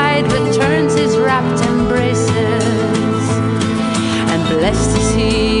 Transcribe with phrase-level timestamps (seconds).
[0.00, 3.26] bride returns his wrapped embraces.
[4.32, 5.59] And blessed is he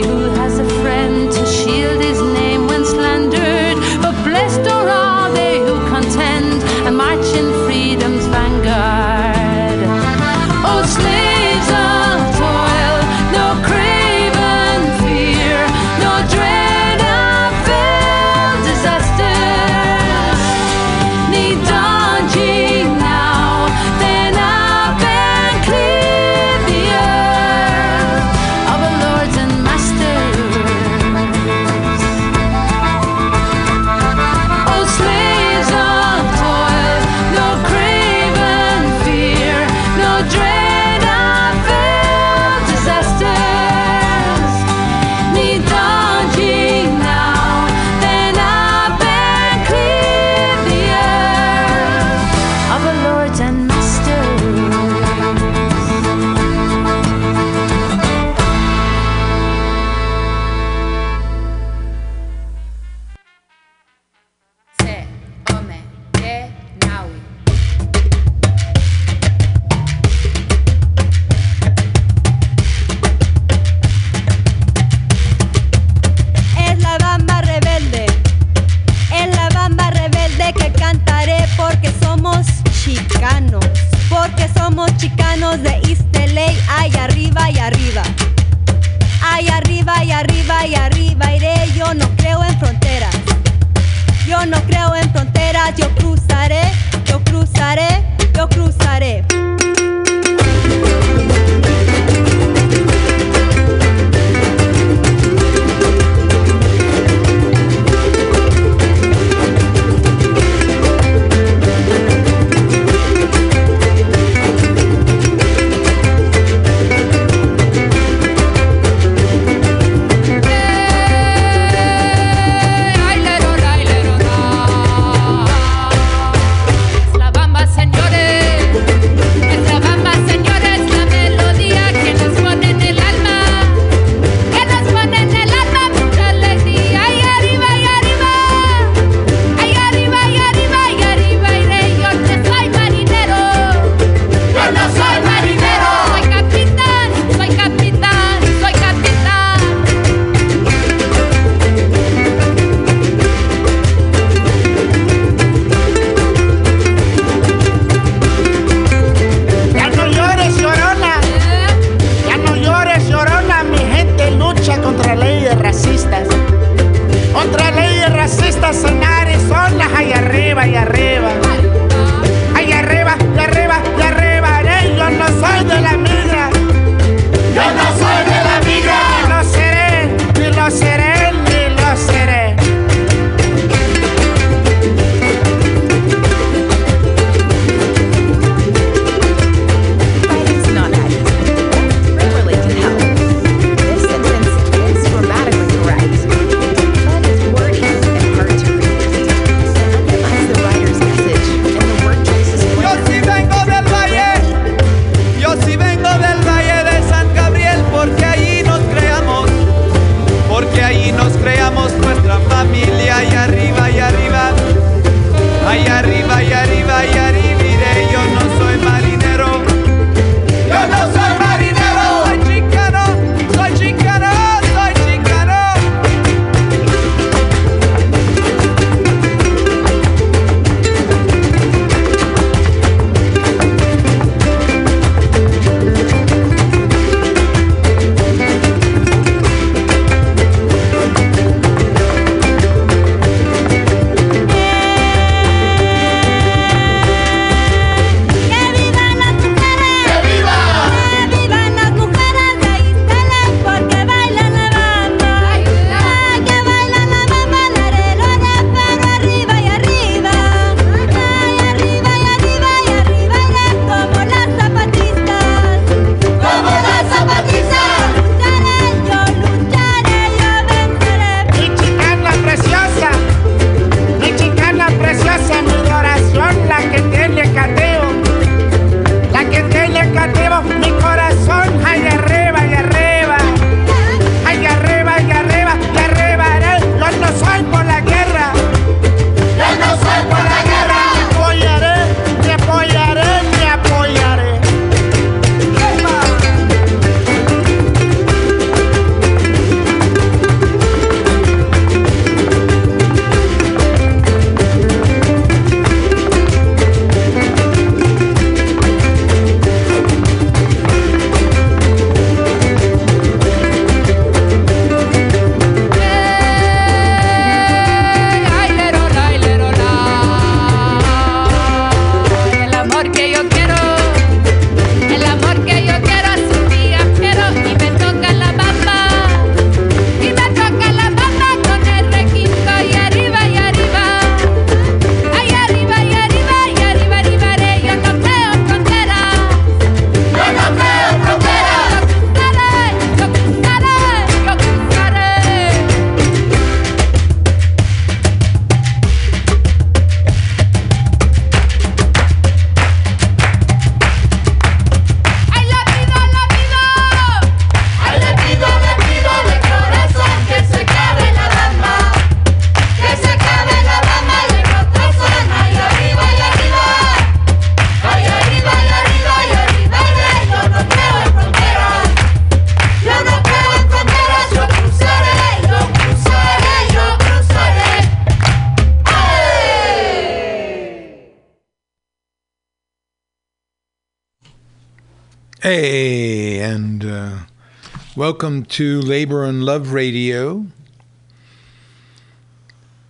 [388.30, 390.66] welcome to Labor and Love Radio.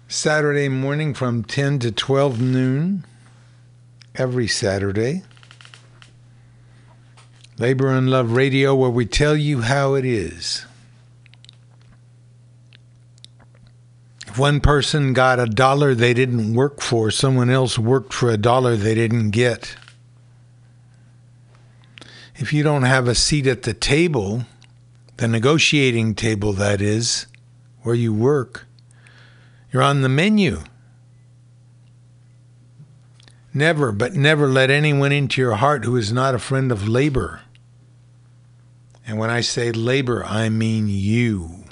[0.09, 3.05] Saturday morning from 10 to 12 noon,
[4.15, 5.23] every Saturday.
[7.59, 10.65] Labor and Love Radio, where we tell you how it is.
[14.27, 18.39] If one person got a dollar they didn't work for, someone else worked for a
[18.39, 19.77] dollar they didn't get.
[22.37, 24.47] If you don't have a seat at the table,
[25.21, 27.27] the negotiating table, that is,
[27.83, 28.65] where you work,
[29.71, 30.61] you're on the menu.
[33.53, 37.43] Never, but never let anyone into your heart who is not a friend of labor.
[39.07, 41.65] And when I say labor, I mean you.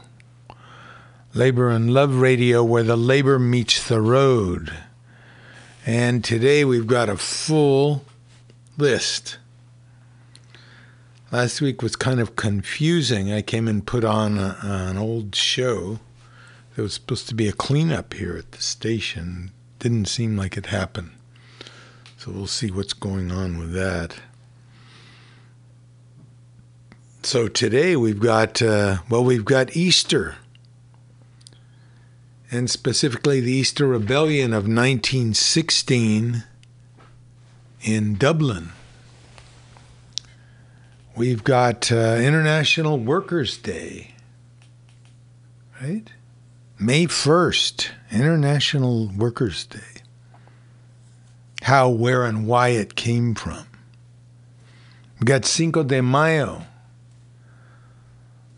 [1.32, 4.74] Labor and Love Radio, where the labor meets the road.
[5.86, 8.04] And today we've got a full
[8.76, 9.38] list.
[11.30, 13.30] Last week was kind of confusing.
[13.30, 15.98] I came and put on a, an old show.
[16.74, 19.50] There was supposed to be a cleanup here at the station.
[19.78, 21.10] Didn't seem like it happened.
[22.16, 24.20] So we'll see what's going on with that.
[27.22, 30.36] So today we've got, uh, well, we've got Easter.
[32.50, 36.44] And specifically the Easter Rebellion of 1916
[37.82, 38.70] in Dublin.
[41.18, 44.12] We've got uh, International Workers' Day,
[45.82, 46.04] right?
[46.78, 50.02] May 1st, International Workers' Day.
[51.62, 53.66] How, where, and why it came from.
[55.18, 56.62] We've got Cinco de Mayo,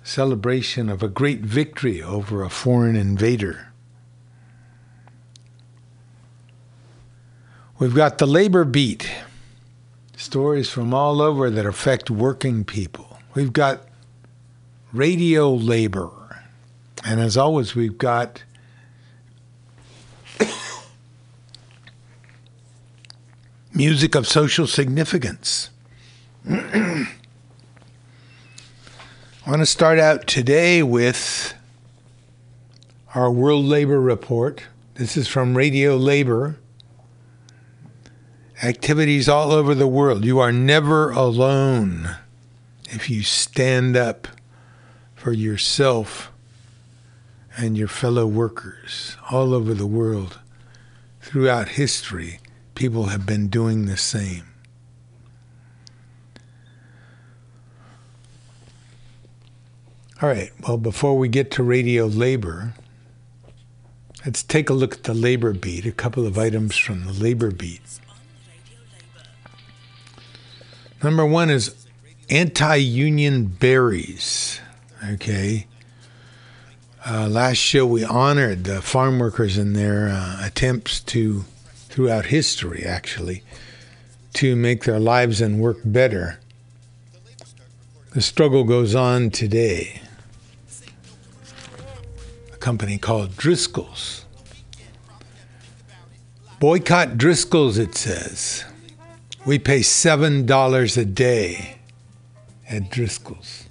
[0.03, 3.73] celebration of a great victory over a foreign invader.
[7.79, 9.11] We've got the labor beat
[10.21, 13.19] stories from all over that affect working people.
[13.35, 13.81] We've got
[14.93, 16.43] radio labor.
[17.05, 18.45] And as always, we've got
[23.73, 25.71] music of social significance.
[26.49, 27.07] I
[29.47, 31.55] want to start out today with
[33.15, 34.65] our World Labor Report.
[34.95, 36.59] This is from Radio Labor
[38.63, 40.25] activities all over the world.
[40.25, 42.17] You are never alone
[42.91, 44.29] if you stand up
[45.15, 46.31] for yourself
[47.57, 50.39] and your fellow workers all over the world.
[51.21, 52.41] Throughout history,
[52.75, 54.45] people have been doing the same.
[60.23, 62.75] All right, well, before we get to radio labor,
[64.27, 67.51] let's take a look at the labor beat, a couple of items from the labor
[67.51, 67.81] beat.
[71.03, 71.87] Number one is
[72.29, 74.61] anti union berries.
[75.13, 75.67] Okay.
[77.07, 81.45] Uh, last show we honored the farm workers in their uh, attempts to,
[81.89, 83.43] throughout history actually,
[84.35, 86.39] to make their lives and work better.
[88.13, 90.03] The struggle goes on today.
[92.53, 94.27] A company called Driscoll's.
[96.59, 98.65] Boycott Driscoll's, it says.
[99.51, 101.79] We pay $7 a day
[102.69, 103.65] at Driscoll's.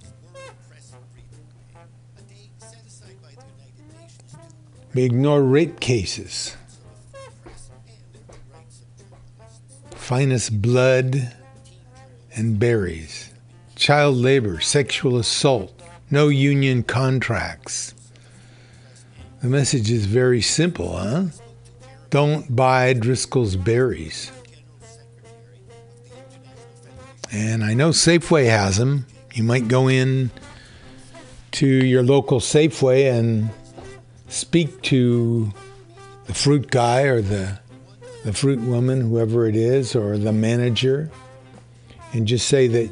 [4.94, 6.58] We ignore rape cases.
[9.92, 11.34] Finest blood
[12.36, 13.34] and berries.
[13.78, 17.94] Child labor, sexual assault, no union contracts.
[19.42, 21.28] The message is very simple, huh?
[22.10, 24.30] Don't buy Driscoll's berries.
[27.32, 29.06] And I know Safeway has them.
[29.34, 30.32] You might go in
[31.52, 33.50] to your local Safeway and
[34.28, 35.54] speak to
[36.26, 37.60] the fruit guy or the
[38.24, 41.10] the fruit woman, whoever it is, or the manager,
[42.12, 42.92] and just say that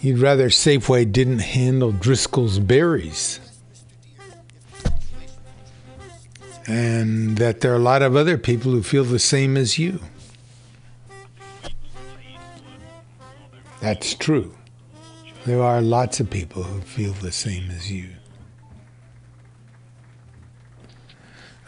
[0.00, 3.40] you'd rather Safeway didn't handle Driscoll's berries.
[6.66, 10.00] And that there are a lot of other people who feel the same as you.
[13.82, 14.54] That's true.
[15.44, 18.10] There are lots of people who feel the same as you.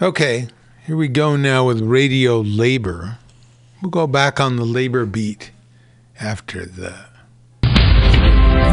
[0.00, 0.46] Okay,
[0.86, 3.18] here we go now with radio labor.
[3.82, 5.50] We'll go back on the labor beat
[6.20, 6.94] after the.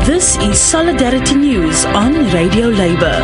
[0.06, 3.22] This is Solidarity News on Radio Labor.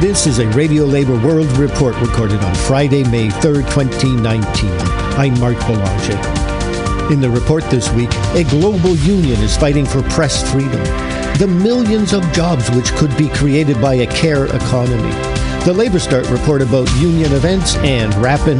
[0.00, 4.70] This is a Radio Labor World Report recorded on Friday, May 3rd, 2019.
[5.18, 6.37] I'm Mark Boulanger.
[7.10, 10.82] In the report this week, a global union is fighting for press freedom.
[11.38, 15.10] The millions of jobs which could be created by a care economy.
[15.64, 18.58] The Labor Start report about union events and rapping.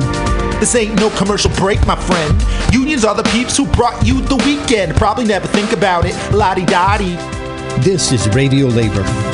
[0.60, 2.42] This ain't no commercial break, my friend.
[2.72, 4.96] Unions are the peeps who brought you the weekend.
[4.96, 6.14] Probably never think about it.
[6.32, 7.16] Lottie dottie.
[7.82, 9.27] This is Radio Labor.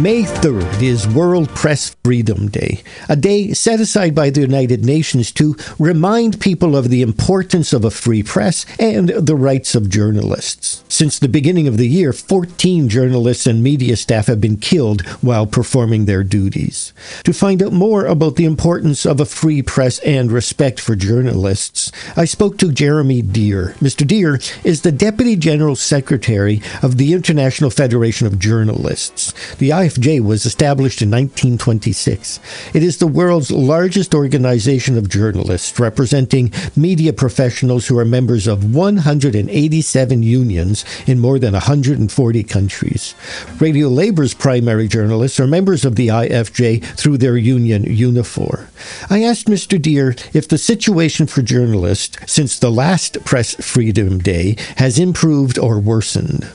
[0.00, 5.32] May 3rd is World Press Freedom Day, a day set aside by the United Nations
[5.32, 10.84] to remind people of the importance of a free press and the rights of journalists.
[10.88, 15.46] Since the beginning of the year, 14 journalists and media staff have been killed while
[15.46, 16.92] performing their duties.
[17.24, 21.90] To find out more about the importance of a free press and respect for journalists,
[22.16, 23.74] I spoke to Jeremy Dear.
[23.80, 24.06] Mr.
[24.06, 29.34] Dear is the Deputy General Secretary of the International Federation of Journalists.
[29.56, 32.40] The IFJ was established in 1926.
[32.74, 38.74] It is the world's largest organization of journalists, representing media professionals who are members of
[38.74, 43.14] 187 unions in more than 140 countries.
[43.60, 48.66] Radio Labor's primary journalists are members of the IFJ through their union Unifor.
[49.08, 49.80] I asked Mr.
[49.80, 55.80] Dear if the situation for journalists since the last Press Freedom Day has improved or
[55.80, 56.46] worsened.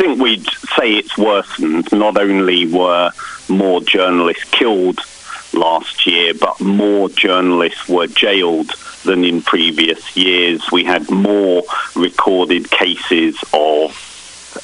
[0.00, 0.46] Think we'd
[0.78, 1.92] say it's worsened.
[1.92, 3.10] Not only were
[3.50, 4.98] more journalists killed
[5.52, 8.70] last year, but more journalists were jailed
[9.04, 10.62] than in previous years.
[10.72, 13.92] We had more recorded cases of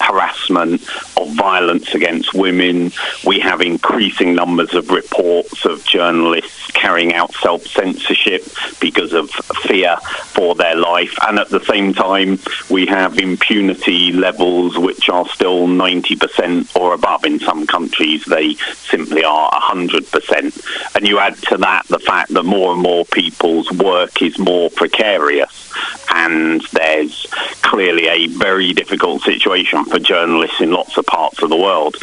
[0.00, 0.82] harassment,
[1.16, 2.92] of violence against women.
[3.24, 8.44] We have increasing numbers of reports of journalists carrying out self censorship
[8.80, 9.96] because of fear
[10.34, 11.16] for their life.
[11.26, 12.38] And at the same time,
[12.70, 17.24] we have impunity levels which are still 90% or above.
[17.24, 20.94] In some countries, they simply are 100%.
[20.94, 24.70] And you add to that the fact that more and more people's work is more
[24.70, 25.72] precarious.
[26.10, 27.26] And there's
[27.62, 31.96] clearly a very difficult situation for journalists in lots of parts of the world.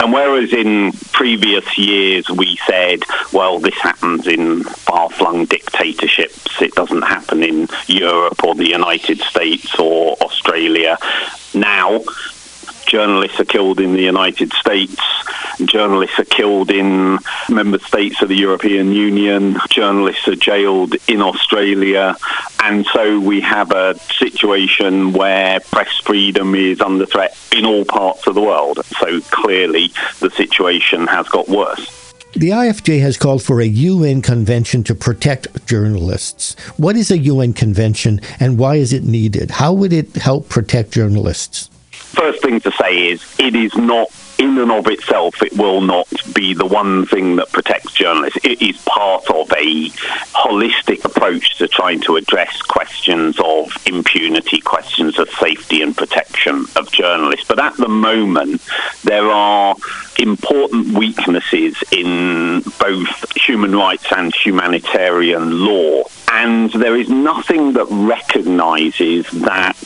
[0.00, 6.74] And whereas in previous years we said, well, this happens in far flung dictatorships, it
[6.74, 10.96] doesn't happen in Europe or the United States or Australia.
[11.54, 12.02] Now,
[12.90, 15.00] journalists are killed in the United States,
[15.64, 22.16] journalists are killed in member states of the European Union, journalists are jailed in Australia,
[22.64, 28.26] and so we have a situation where press freedom is under threat in all parts
[28.26, 28.84] of the world.
[28.98, 32.12] So clearly the situation has got worse.
[32.32, 36.54] The IFJ has called for a UN convention to protect journalists.
[36.76, 39.50] What is a UN convention and why is it needed?
[39.50, 41.70] How would it help protect journalists?
[42.12, 44.08] First thing to say is it is not
[44.40, 48.38] in and of itself, it will not be the one thing that protects journalists.
[48.42, 49.88] It is part of a
[50.34, 56.90] holistic approach to trying to address questions of impunity, questions of safety and protection of
[56.90, 57.46] journalists.
[57.46, 58.62] But at the moment,
[59.04, 59.76] there are
[60.18, 66.04] important weaknesses in both human rights and humanitarian law.
[66.32, 69.76] And there is nothing that recognizes that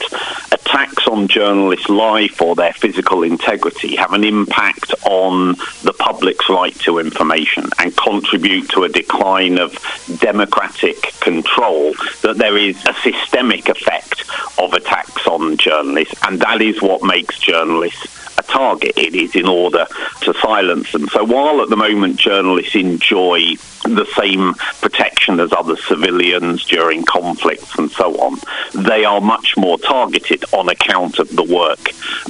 [0.52, 6.74] attacks on journalists' life or their physical integrity have an impact on the public's right
[6.80, 9.76] to information and contribute to a decline of
[10.20, 14.24] democratic control, that there is a systemic effect
[14.58, 16.14] of attacks on journalists.
[16.26, 18.92] And that is what makes journalists target.
[18.96, 19.86] It is in order
[20.22, 21.08] to silence them.
[21.08, 27.78] So while at the moment journalists enjoy the same protection as other civilians during conflicts
[27.78, 28.38] and so on,
[28.74, 31.82] they are much more targeted on account of the work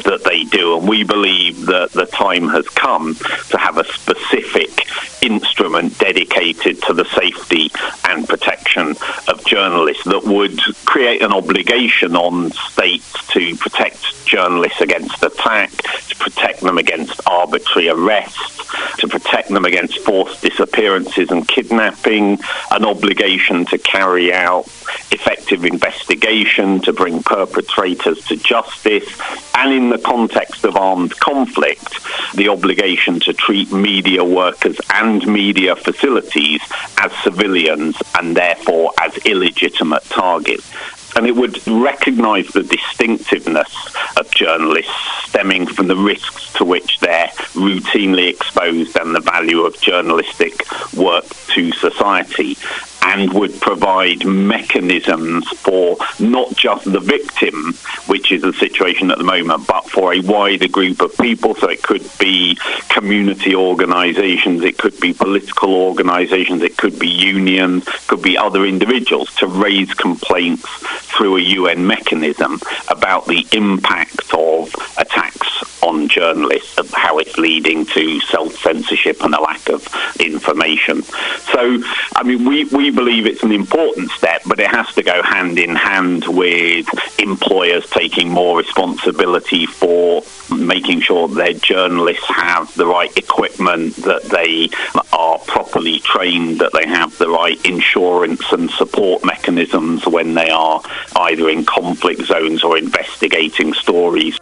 [0.04, 0.78] that they do.
[0.78, 3.14] And we believe that the time has come
[3.50, 4.86] to have a specific
[5.22, 7.70] instrument dedicated to the safety
[8.04, 8.94] and protection
[9.28, 15.70] of journalists that would create an obligation on states to protect journalists against attack,
[16.08, 22.38] to protect them against arbitrary arrests, to protect them against forced disappearances and kidnapping,
[22.70, 24.66] an obligation to carry out
[25.10, 29.08] effective investigation, to bring perpetrators to justice,
[29.54, 31.94] and in the context of armed conflict,
[32.34, 36.60] the obligation to treat media workers and media facilities
[36.98, 40.70] as civilians and therefore as illegitimate targets
[41.16, 44.92] and it would recognise the distinctiveness of journalists
[45.26, 51.24] stemming from the risks to which they're routinely exposed and the value of journalistic work
[51.48, 52.56] to society.
[53.04, 57.74] And would provide mechanisms for not just the victim,
[58.06, 61.54] which is the situation at the moment, but for a wider group of people.
[61.54, 67.84] So it could be community organisations, it could be political organisations, it could be unions,
[68.08, 70.66] could be other individuals to raise complaints
[71.14, 78.20] through a UN mechanism about the impact of attacks on journalists, how it's leading to
[78.20, 79.86] self censorship and a lack of
[80.18, 81.02] information.
[81.02, 81.78] So,
[82.16, 85.58] I mean, we, we believe it's an important step, but it has to go hand
[85.58, 86.86] in hand with
[87.18, 94.70] employers taking more responsibility for making sure their journalists have the right equipment, that they
[95.12, 100.80] are properly trained, that they have the right insurance and support mechanisms when they are
[101.16, 104.38] either in conflict zones or investigating stories.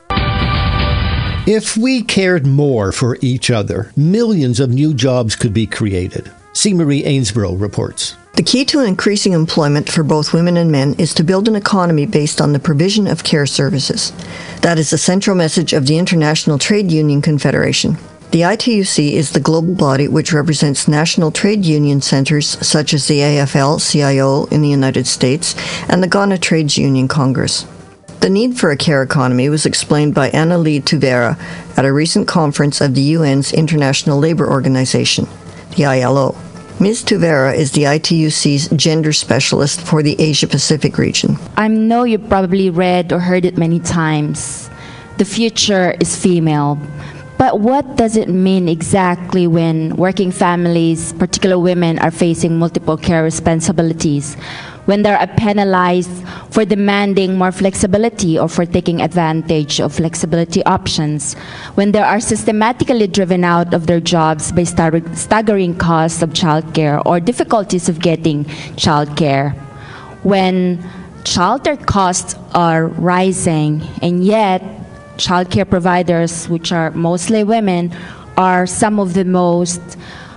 [1.47, 6.31] If we cared more for each other, millions of new jobs could be created.
[6.53, 6.73] C.
[6.73, 8.15] Marie Ainsborough reports.
[8.35, 12.07] The key to increasing employment for both women and men is to build an economy
[12.07, 14.13] based on the provision of care services.
[14.61, 17.97] That is the central message of the International Trade Union Confederation.
[18.31, 23.19] The ITUC is the global body which represents national trade union centers such as the
[23.19, 25.57] AFL CIO in the United States
[25.89, 27.67] and the Ghana Trades Union Congress.
[28.23, 31.37] The need for a care economy was explained by Anna Lee Tuvera
[31.77, 35.27] at a recent conference of the UN's International Labour Organization,
[35.77, 36.37] the ILO.
[36.79, 37.03] Ms.
[37.03, 41.37] Tuvera is the ITUC's gender specialist for the Asia Pacific region.
[41.57, 44.71] I know you probably read or heard it many times.
[45.19, 46.79] The future is female.
[47.39, 53.25] But what does it mean exactly when working families, particular women, are facing multiple care
[53.25, 54.37] responsibilities?
[54.85, 56.11] When they are penalized
[56.51, 61.35] for demanding more flexibility or for taking advantage of flexibility options,
[61.75, 67.21] when they are systematically driven out of their jobs by staggering costs of childcare or
[67.21, 69.55] difficulties of getting childcare,
[70.25, 70.79] when
[71.23, 74.62] childcare costs are rising and yet
[75.16, 77.95] childcare providers, which are mostly women,
[78.37, 79.81] are some of the most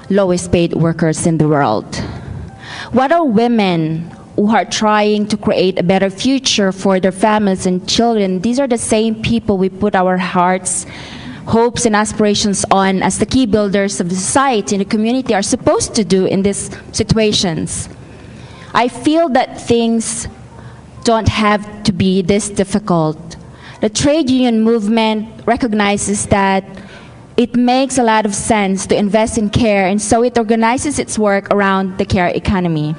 [0.10, 1.96] lowest paid workers in the world.
[2.92, 7.88] What are women who are trying to create a better future for their families and
[7.88, 10.86] children, these are the same people we put our hearts,
[11.46, 15.42] hopes, and aspirations on as the key builders of the society and the community are
[15.42, 17.88] supposed to do in these situations.
[18.74, 20.28] I feel that things
[21.06, 23.38] don't have to be this difficult.
[23.80, 26.66] The trade union movement recognizes that
[27.38, 31.20] it makes a lot of sense to invest in care, and so it organizes its
[31.20, 32.96] work around the care economy.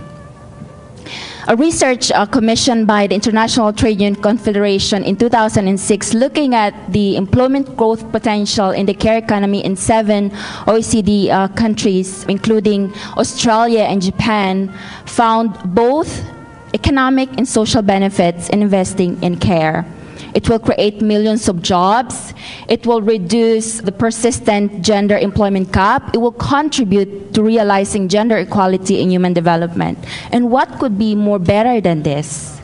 [1.48, 7.14] A research uh, commissioned by the International Trade Union Confederation in 2006 looking at the
[7.14, 10.30] employment growth potential in the care economy in seven
[10.66, 16.26] OECD uh, countries, including Australia and Japan, found both
[16.74, 19.86] economic and social benefits in investing in care.
[20.34, 22.34] It will create millions of jobs.
[22.68, 26.14] It will reduce the persistent gender employment gap.
[26.14, 29.98] It will contribute to realizing gender equality in human development.
[30.32, 32.60] And what could be more better than this?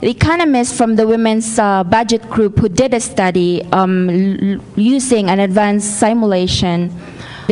[0.00, 5.38] The economists from the Women's uh, Budget Group who did a study um, using an
[5.38, 6.90] advanced simulation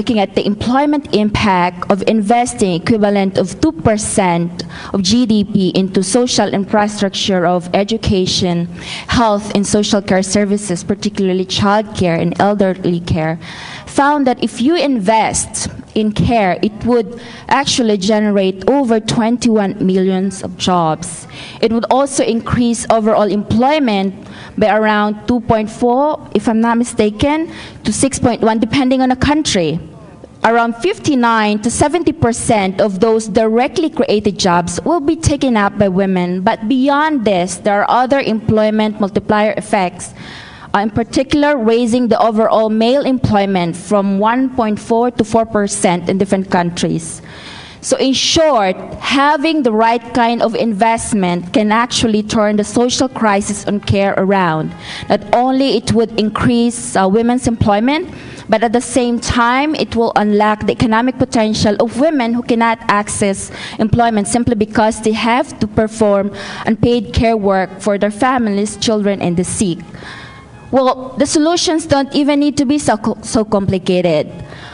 [0.00, 4.62] looking at the employment impact of investing equivalent of 2%
[4.94, 8.64] of GDP into social infrastructure of education,
[9.08, 13.38] health, and social care services, particularly child care and elderly care,
[13.84, 20.56] found that if you invest in care, it would actually generate over 21 millions of
[20.56, 21.26] jobs.
[21.60, 24.14] It would also increase overall employment
[24.56, 27.52] by around 2.4, if I'm not mistaken,
[27.84, 29.78] to 6.1, depending on the country.
[30.42, 35.88] Around 59 to 70 percent of those directly created jobs will be taken up by
[35.88, 36.40] women.
[36.40, 40.14] But beyond this, there are other employment multiplier effects
[40.74, 46.50] uh, in particular raising the overall male employment from 1.4 to 4 percent in different
[46.50, 47.20] countries.
[47.82, 53.66] So, in short, having the right kind of investment can actually turn the social crisis
[53.66, 54.74] on care around.
[55.08, 58.12] Not only it would increase uh, women's employment,
[58.50, 62.78] but at the same time, it will unlock the economic potential of women who cannot
[62.88, 66.34] access employment simply because they have to perform
[66.66, 69.78] unpaid care work for their families, children, and the sick.
[70.70, 74.30] Well, the solutions don't even need to be so, so complicated.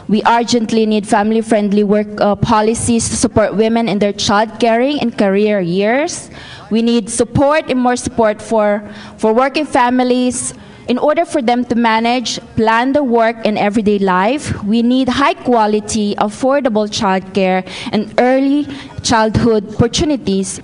[0.08, 5.00] We urgently need family friendly work uh, policies to support women in their child caring
[5.00, 6.30] and career years.
[6.70, 10.54] We need support and more support for, for working families
[10.88, 15.34] In order for them to manage, plan their work and everyday life, we need high
[15.34, 18.68] quality, affordable childcare and early
[19.02, 20.60] childhood opportunities.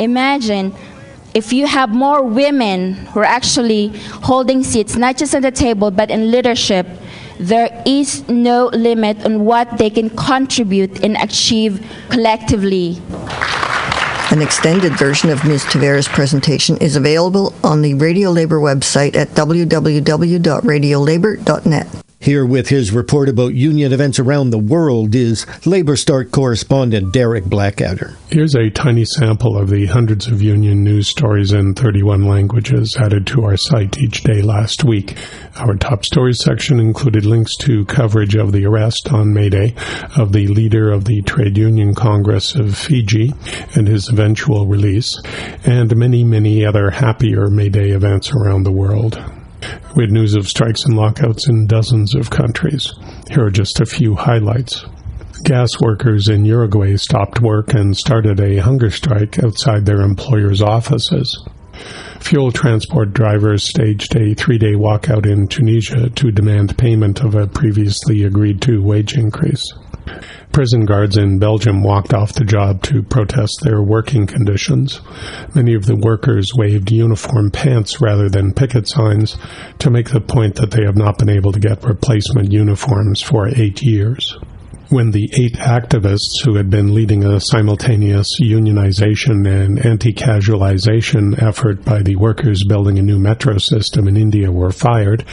[0.00, 0.74] Imagine
[1.34, 3.88] if you have more women who are actually
[4.22, 6.86] holding seats, not just at the table, but in leadership,
[7.38, 13.00] there is no limit on what they can contribute and achieve collectively.
[14.30, 15.64] An extended version of Ms.
[15.64, 22.09] Tuvera's presentation is available on the Radio Labor website at www.radiolabor.net.
[22.22, 27.46] Here with his report about union events around the world is Labor Start correspondent Derek
[27.46, 28.14] Blackadder.
[28.28, 33.26] Here's a tiny sample of the hundreds of union news stories in 31 languages added
[33.28, 35.16] to our site each day last week.
[35.56, 39.74] Our top stories section included links to coverage of the arrest on May Day
[40.14, 43.32] of the leader of the Trade Union Congress of Fiji
[43.74, 45.18] and his eventual release,
[45.64, 49.18] and many, many other happier May Day events around the world.
[49.96, 52.92] We had news of strikes and lockouts in dozens of countries.
[53.30, 54.84] Here are just a few highlights.
[55.44, 61.36] Gas workers in Uruguay stopped work and started a hunger strike outside their employers' offices.
[62.20, 67.46] Fuel transport drivers staged a three day walkout in Tunisia to demand payment of a
[67.46, 69.72] previously agreed to wage increase.
[70.52, 75.00] Prison guards in Belgium walked off the job to protest their working conditions.
[75.54, 79.36] Many of the workers waved uniform pants rather than picket signs
[79.78, 83.48] to make the point that they have not been able to get replacement uniforms for
[83.48, 84.36] eight years
[84.90, 91.84] when the eight activists who had been leading a simultaneous unionization and anti casualization effort
[91.84, 95.24] by the workers building a new metro system in India were fired,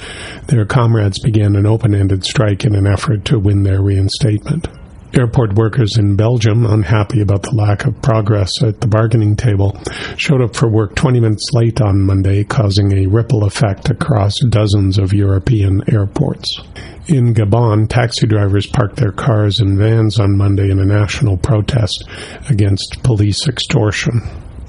[0.47, 4.67] their comrades began an open ended strike in an effort to win their reinstatement.
[5.13, 9.79] Airport workers in Belgium, unhappy about the lack of progress at the bargaining table,
[10.17, 14.97] showed up for work 20 minutes late on Monday, causing a ripple effect across dozens
[14.97, 16.59] of European airports.
[17.07, 22.03] In Gabon, taxi drivers parked their cars and vans on Monday in a national protest
[22.49, 24.21] against police extortion.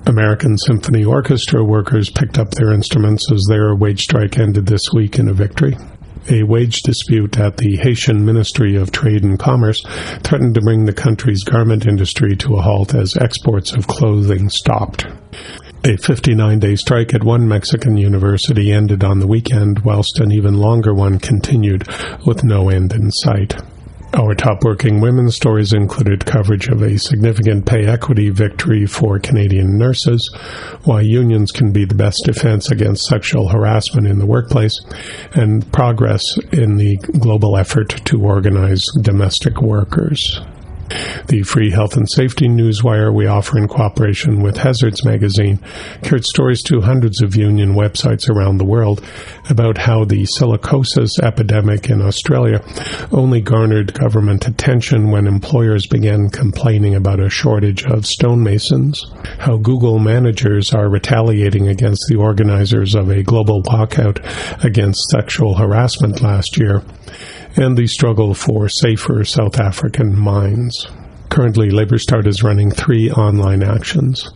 [0.07, 5.19] American Symphony Orchestra workers picked up their instruments as their wage strike ended this week
[5.19, 5.77] in a victory.
[6.31, 9.83] A wage dispute at the Haitian Ministry of Trade and Commerce
[10.23, 15.07] threatened to bring the country's garment industry to a halt as exports of clothing stopped.
[15.85, 20.59] A 59 day strike at one Mexican university ended on the weekend, whilst an even
[20.59, 21.89] longer one continued
[22.27, 23.57] with no end in sight.
[24.15, 29.77] Our top working women's stories included coverage of a significant pay equity victory for Canadian
[29.77, 30.35] nurses,
[30.85, 34.81] why unions can be the best defense against sexual harassment in the workplace,
[35.35, 40.41] and progress in the global effort to organize domestic workers.
[41.27, 45.59] The Free Health and Safety Newswire we offer in cooperation with Hazards Magazine
[46.03, 49.05] carried stories to hundreds of union websites around the world
[49.51, 52.63] about how the silicosis epidemic in Australia
[53.13, 59.05] only garnered government attention when employers began complaining about a shortage of stonemasons,
[59.39, 64.19] how Google managers are retaliating against the organizers of a global walkout
[64.65, 66.83] against sexual harassment last year,
[67.57, 70.87] and the struggle for safer South African mines.
[71.31, 74.29] Currently, Labour Start is running three online actions.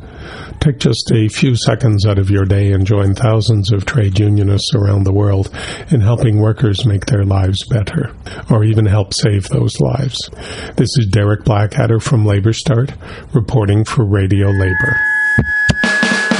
[0.60, 4.72] Take just a few seconds out of your day and join thousands of trade unionists
[4.74, 5.50] around the world
[5.90, 8.14] in helping workers make their lives better,
[8.50, 10.30] or even help save those lives.
[10.76, 12.92] This is Derek Blackadder from Labour Start,
[13.32, 14.96] reporting for Radio Labor.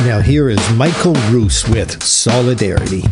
[0.05, 3.03] Now, here is Michael Roos with Solidarity.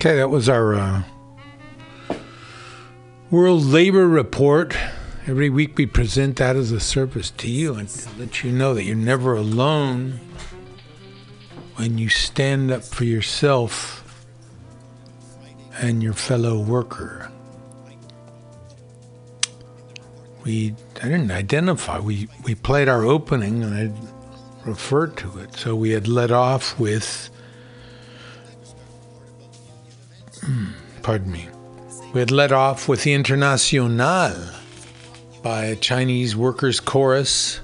[0.00, 1.02] Okay, that was our uh,
[3.30, 4.74] World Labor Report.
[5.26, 8.72] Every week we present that as a service to you and to let you know
[8.72, 10.18] that you're never alone
[11.76, 14.24] when you stand up for yourself
[15.82, 17.30] and your fellow worker.
[20.44, 21.98] We I didn't identify.
[21.98, 25.56] We we played our opening and I referred to it.
[25.56, 27.28] So we had let off with
[31.02, 31.48] pardon me.
[32.12, 34.54] We had led off with the Internationale
[35.42, 37.60] by a Chinese workers' chorus.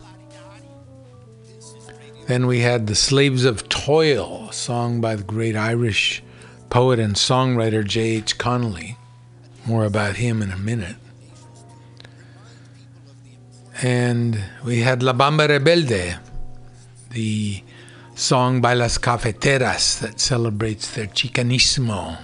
[2.27, 6.23] Then we had The Slaves of Toil, a song by the great Irish
[6.71, 8.39] poet and songwriter J.H.
[8.39, 8.97] Connolly.
[9.67, 10.97] More about him in a minute.
[13.83, 16.19] And we had La Bamba Rebelde,
[17.11, 17.63] the
[18.15, 22.19] song by Las Cafeteras that celebrates their Chicanismo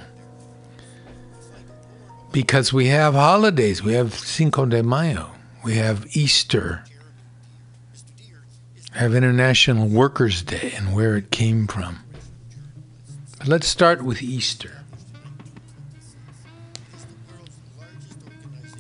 [2.33, 3.83] because we have holidays.
[3.83, 5.31] We have Cinco de Mayo.
[5.63, 6.85] We have Easter.
[8.93, 11.99] We have International Workers' Day and where it came from.
[13.39, 14.83] But let's start with Easter.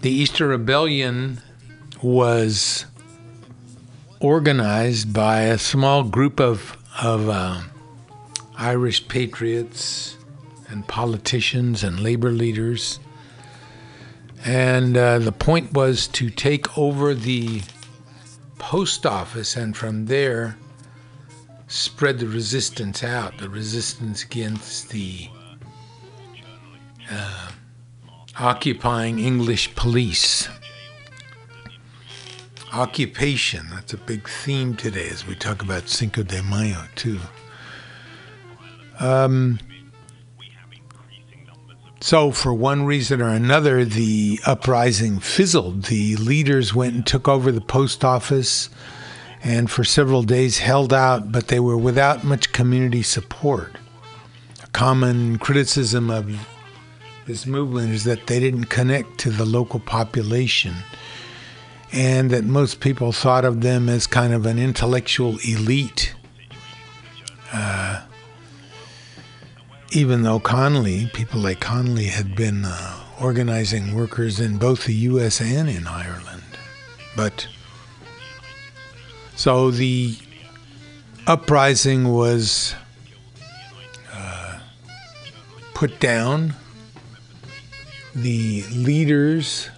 [0.00, 1.40] The Easter Rebellion
[2.02, 2.86] was
[4.18, 7.60] organized by a small group of, of uh,
[8.56, 10.16] Irish patriots
[10.68, 12.98] and politicians and labor leaders
[14.44, 17.62] and uh, the point was to take over the
[18.58, 20.56] post office and from there
[21.68, 25.28] spread the resistance out, the resistance against the
[27.10, 27.50] uh,
[28.38, 30.48] occupying English police.
[32.72, 37.20] Occupation, that's a big theme today as we talk about Cinco de Mayo, too.
[38.98, 39.58] Um,
[42.02, 45.84] so, for one reason or another, the uprising fizzled.
[45.84, 48.68] The leaders went and took over the post office
[49.44, 53.76] and for several days held out, but they were without much community support.
[54.64, 56.48] A common criticism of
[57.26, 60.74] this movement is that they didn't connect to the local population
[61.92, 66.16] and that most people thought of them as kind of an intellectual elite.
[67.52, 68.02] Uh,
[69.94, 75.40] even though Connolly, people like Connolly, had been uh, organizing workers in both the U.S.
[75.40, 76.42] and in Ireland.
[77.14, 77.46] But
[79.36, 80.16] so the
[81.26, 82.74] uprising was
[84.12, 84.60] uh,
[85.74, 86.54] put down.
[88.14, 89.68] The leaders,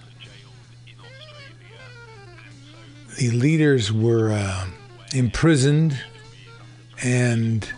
[3.18, 4.66] the leaders were uh,
[5.12, 5.98] imprisoned
[7.02, 7.68] and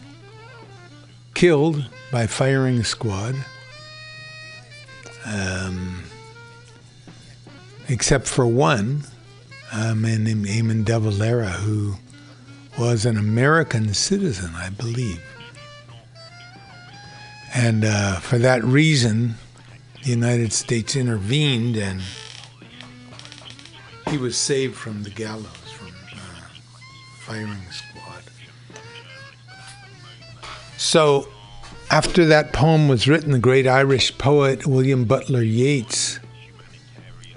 [1.35, 3.35] killed by firing squad,
[5.27, 6.03] um,
[7.91, 9.03] except for one,
[9.71, 11.95] a man named Eamon de Valera, who
[12.79, 15.23] was an American citizen, I believe.
[17.55, 19.35] And uh, for that reason,
[20.03, 22.01] the United States intervened and
[24.09, 26.49] he was saved from the gallows, from uh,
[27.27, 28.23] firing squad.
[30.79, 31.29] So
[31.91, 36.19] after that poem was written, the great Irish poet William Butler Yeats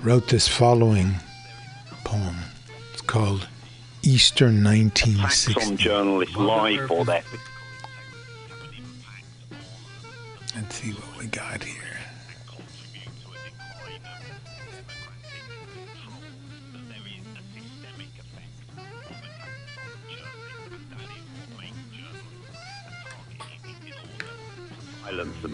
[0.01, 1.15] wrote this following
[2.03, 2.35] poem.
[2.93, 3.47] It's called
[4.01, 5.53] Easter 1960.
[5.53, 7.23] Some journalists lie for that.
[10.55, 11.98] Let's see what we got here.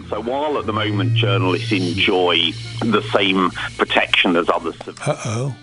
[0.08, 4.76] So while at the moment journalists enjoy the same protection as others
[5.06, 5.56] Uh oh.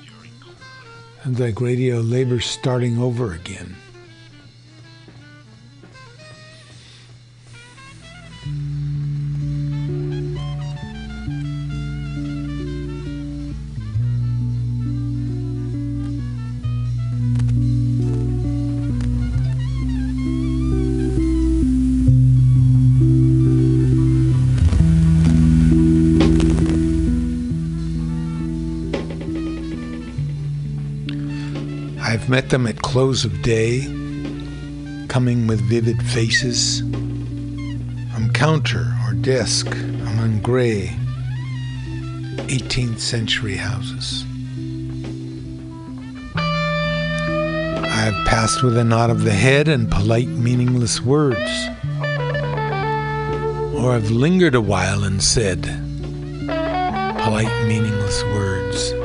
[1.23, 3.75] Sounds like radio labor starting over again.
[32.33, 33.81] Met them at close of day,
[35.07, 36.79] coming with vivid faces,
[38.11, 40.87] from counter or desk among gray
[42.47, 44.25] 18th century houses.
[46.35, 51.67] I have passed with a nod of the head and polite, meaningless words,
[53.77, 55.61] or have lingered a while and said
[57.19, 59.02] polite, meaningless words.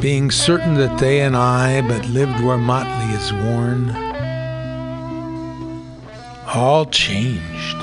[0.00, 3.90] Being certain that they and I but lived where motley is worn,
[6.46, 7.76] all changed,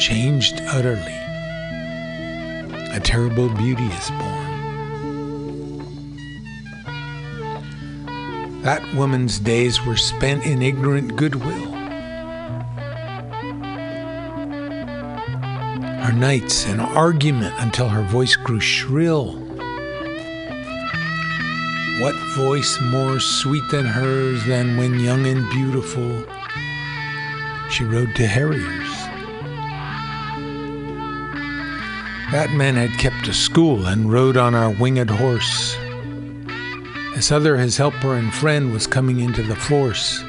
[0.00, 1.18] changed utterly.
[2.94, 4.42] A terrible beauty is born.
[8.62, 11.72] That woman's days were spent in ignorant goodwill.
[16.02, 19.41] Her nights in argument until her voice grew shrill.
[22.36, 26.24] Voice more sweet than hers than when young and beautiful
[27.68, 28.88] she rode to harriers?
[32.32, 35.76] That man had kept a school and rode on our winged horse.
[37.14, 40.24] This other, his helper and friend, was coming into the force.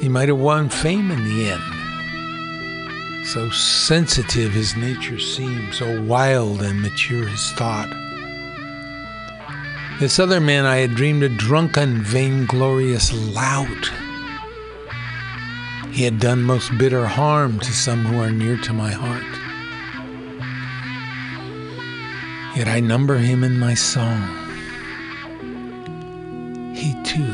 [0.00, 3.26] He might have won fame in the end.
[3.26, 8.05] So sensitive his nature seemed, so wild and mature his thought.
[9.98, 13.90] This other man I had dreamed a drunken, vainglorious lout.
[15.90, 19.24] He had done most bitter harm to some who are near to my heart.
[22.54, 24.20] Yet I number him in my song.
[26.74, 27.32] He too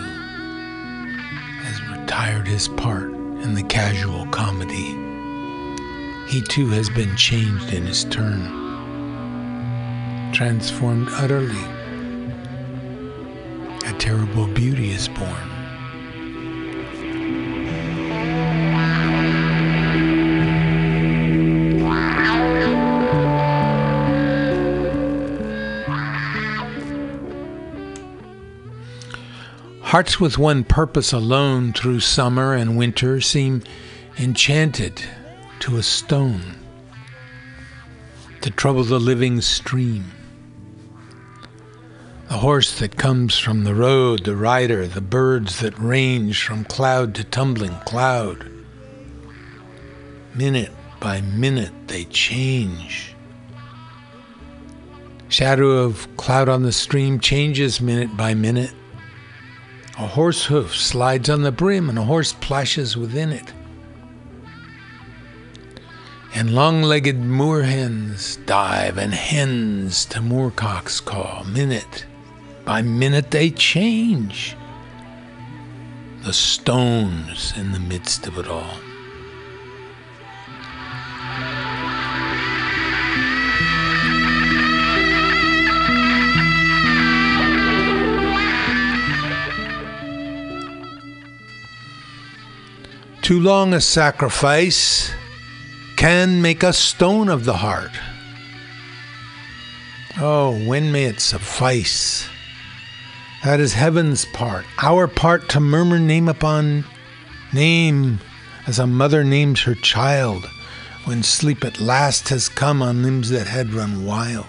[1.65, 4.97] has retired his part in the casual comedy.
[6.29, 8.41] He too has been changed in his turn,
[10.33, 11.72] transformed utterly.
[14.63, 15.29] Beauty is born.
[29.81, 33.65] Hearts with one purpose alone through summer and winter seem
[34.17, 35.03] enchanted
[35.59, 36.55] to a stone
[38.43, 40.22] to trouble the living stream.
[42.43, 47.23] Horse that comes from the road, the rider, the birds that range from cloud to
[47.23, 48.51] tumbling cloud.
[50.35, 53.15] Minute by minute they change.
[55.29, 58.75] Shadow of cloud on the stream changes minute by minute.
[59.97, 63.53] A horse hoof slides on the brim and a horse plashes within it.
[66.35, 71.45] And long legged moorhens dive and hens to moorcocks call.
[71.45, 72.07] Minute
[72.65, 74.57] by minute they change.
[76.25, 78.77] The stones in the midst of it all.
[93.23, 95.13] Too long a sacrifice
[95.97, 97.93] can make a stone of the heart.
[100.19, 102.29] Oh, when may it suffice?
[103.45, 106.85] That is heaven's part, our part to murmur name upon
[107.53, 108.21] name
[108.67, 110.49] as a mother names her child
[111.05, 114.47] when sleep at last has come on limbs that had run wild.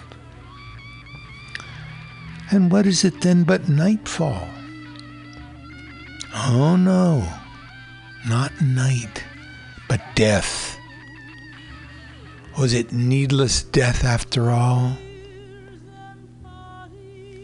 [2.50, 4.48] And what is it then but nightfall?
[6.34, 7.28] Oh no
[8.26, 9.22] not night,
[9.88, 10.78] but death.
[12.58, 14.96] Was it needless death after all?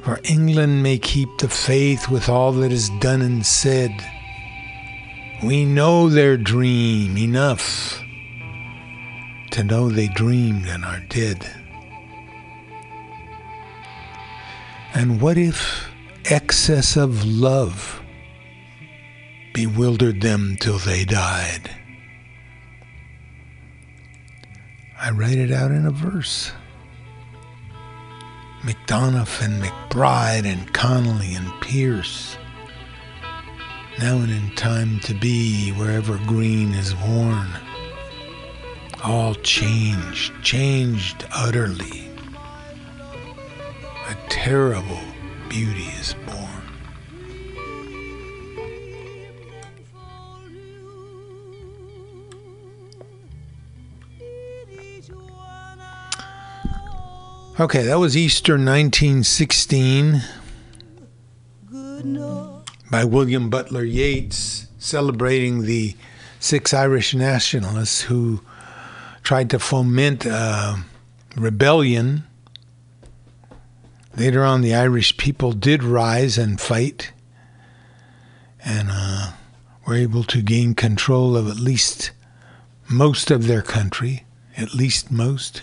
[0.04, 3.92] For England may keep the faith with all that is done and said.
[5.42, 8.02] We know their dream enough
[9.52, 11.48] to know they dreamed and are dead.
[14.94, 15.90] And what if
[16.24, 18.00] excess of love
[19.52, 21.70] bewildered them till they died.
[25.00, 26.52] I write it out in a verse.
[28.62, 32.36] MacDonagh and MacBride and Connolly and Pearse.
[33.98, 37.48] Now and in time to be wherever green is worn.
[39.02, 42.10] All changed, changed utterly.
[44.08, 45.00] A terrible
[45.48, 46.49] beauty is born.
[57.60, 60.22] Okay, that was Easter 1916
[62.90, 65.94] by William Butler Yeats, celebrating the
[66.38, 68.40] six Irish nationalists who
[69.22, 70.26] tried to foment
[71.36, 72.24] rebellion.
[74.16, 77.12] Later on, the Irish people did rise and fight
[78.64, 79.32] and uh,
[79.86, 82.12] were able to gain control of at least
[82.88, 84.24] most of their country,
[84.56, 85.60] at least most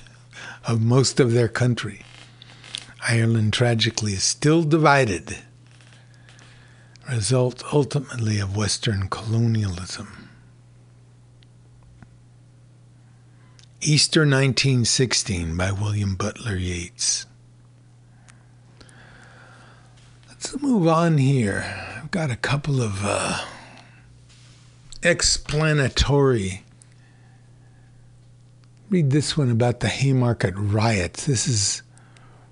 [0.67, 2.01] of most of their country.
[3.07, 5.37] Ireland tragically is still divided,
[7.09, 10.29] result ultimately of Western colonialism.
[13.79, 17.25] Easter 1916 by William Butler Yeats.
[20.27, 21.63] Let's move on here.
[21.95, 23.45] I've got a couple of uh,
[25.03, 26.63] explanatory.
[28.89, 31.25] Read this one about the Haymarket riots.
[31.25, 31.81] This is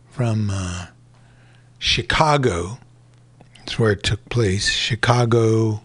[0.10, 0.88] from uh,
[1.80, 2.78] Chicago.
[3.64, 4.70] It's where it took place.
[4.70, 5.82] Chicago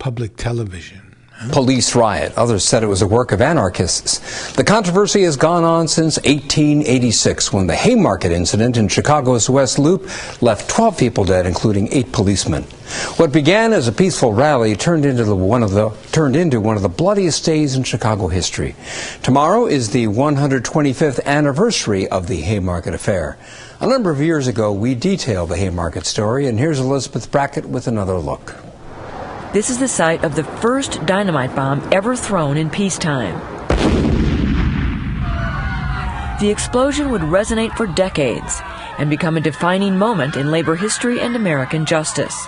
[0.00, 1.09] Public Television.
[1.48, 2.34] Police riot.
[2.36, 4.52] Others said it was a work of anarchists.
[4.52, 10.02] The controversy has gone on since 1886 when the Haymarket incident in Chicago's West Loop
[10.42, 12.64] left 12 people dead, including eight policemen.
[13.16, 16.76] What began as a peaceful rally turned into the, one of the turned into one
[16.76, 18.76] of the bloodiest days in Chicago history.
[19.22, 23.38] Tomorrow is the 125th anniversary of the Haymarket affair.
[23.80, 27.86] A number of years ago, we detailed the Haymarket story, and here's Elizabeth Brackett with
[27.86, 28.56] another look.
[29.52, 33.34] This is the site of the first dynamite bomb ever thrown in peacetime.
[36.38, 38.60] The explosion would resonate for decades
[38.98, 42.46] and become a defining moment in labor history and American justice.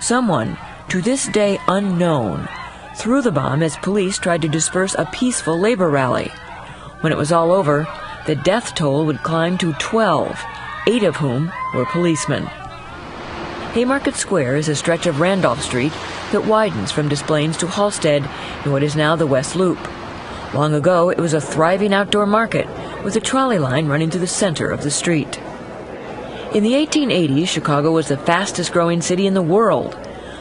[0.00, 0.56] Someone,
[0.90, 2.48] to this day unknown,
[2.94, 6.28] threw the bomb as police tried to disperse a peaceful labor rally.
[7.00, 7.84] When it was all over,
[8.28, 10.40] the death toll would climb to 12,
[10.86, 12.48] eight of whom were policemen.
[13.72, 15.94] Haymarket Square is a stretch of Randolph Street
[16.30, 18.28] that widens from Des Plaines to Halsted
[18.66, 19.78] in what is now the West Loop.
[20.52, 22.66] Long ago, it was a thriving outdoor market
[23.02, 25.40] with a trolley line running through the center of the street.
[26.52, 29.98] In the 1880s, Chicago was the fastest growing city in the world.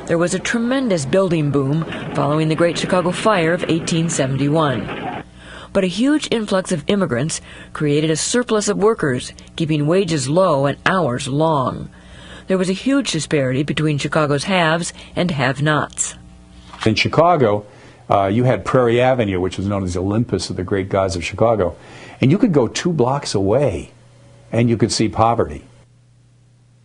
[0.07, 5.23] There was a tremendous building boom following the Great Chicago Fire of 1871.
[5.71, 7.39] But a huge influx of immigrants
[7.71, 11.89] created a surplus of workers, keeping wages low and hours long
[12.51, 16.15] there was a huge disparity between Chicago's haves and have nots.
[16.85, 17.65] In Chicago,
[18.09, 21.23] uh, you had Prairie Avenue, which was known as Olympus of the great gods of
[21.23, 21.77] Chicago.
[22.19, 23.91] And you could go two blocks away
[24.51, 25.63] and you could see poverty.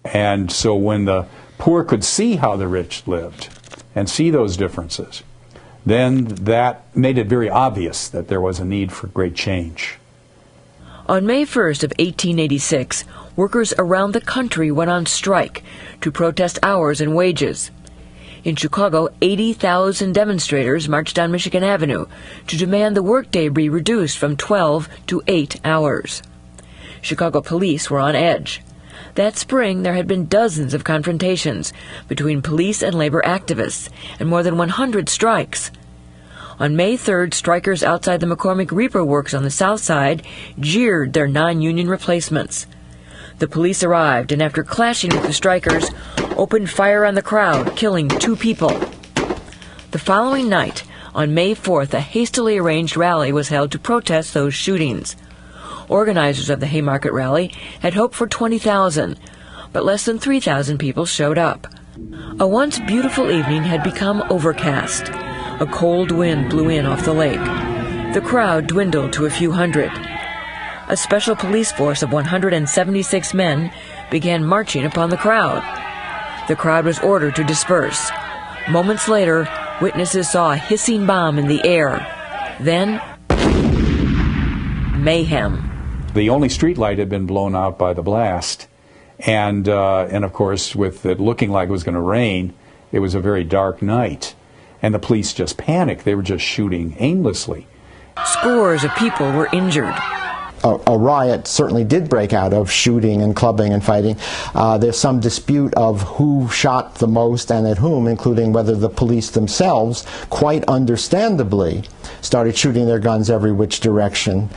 [0.04, 1.26] And so when the
[1.58, 3.48] poor could see how the rich lived
[3.92, 5.24] and see those differences,
[5.84, 9.98] then that made it very obvious that there was a need for great change.
[11.08, 13.04] On May 1st of 1886,
[13.36, 15.62] workers around the country went on strike
[16.00, 17.70] to protest hours and wages.
[18.42, 22.06] In Chicago, 80,000 demonstrators marched down Michigan Avenue
[22.48, 26.24] to demand the workday be reduced from 12 to 8 hours.
[27.02, 28.60] Chicago police were on edge.
[29.14, 31.72] That spring, there had been dozens of confrontations
[32.08, 35.70] between police and labor activists and more than 100 strikes.
[36.58, 40.22] On May 3rd, strikers outside the McCormick Reaper Works on the south side
[40.58, 42.66] jeered their non union replacements.
[43.40, 45.90] The police arrived and, after clashing with the strikers,
[46.34, 48.70] opened fire on the crowd, killing two people.
[49.90, 50.84] The following night,
[51.14, 55.14] on May 4th, a hastily arranged rally was held to protest those shootings.
[55.90, 57.48] Organizers of the Haymarket rally
[57.80, 59.20] had hoped for 20,000,
[59.74, 61.66] but less than 3,000 people showed up.
[62.40, 65.12] A once beautiful evening had become overcast.
[65.60, 67.44] A cold wind blew in off the lake.
[68.14, 69.90] The crowd dwindled to a few hundred
[70.88, 73.72] a special police force of 176 men
[74.10, 75.62] began marching upon the crowd.
[76.48, 78.10] The crowd was ordered to disperse.
[78.70, 79.48] Moments later,
[79.80, 82.06] witnesses saw a hissing bomb in the air.
[82.60, 83.02] Then,
[85.02, 85.72] mayhem.
[86.14, 88.68] The only streetlight had been blown out by the blast,
[89.18, 92.54] and uh, and of course, with it looking like it was going to rain,
[92.92, 94.35] it was a very dark night,
[94.82, 96.04] and the police just panicked.
[96.04, 97.66] They were just shooting aimlessly.
[98.24, 99.94] Scores of people were injured
[100.66, 104.16] a, a, riot certainly did break out of shooting and clubbing and fighting.
[104.54, 108.88] Uh, there's some dispute of who shot the most and at whom, including whether the
[108.88, 111.84] police themselves, quite understandably,
[112.20, 114.50] started shooting their guns every which direction.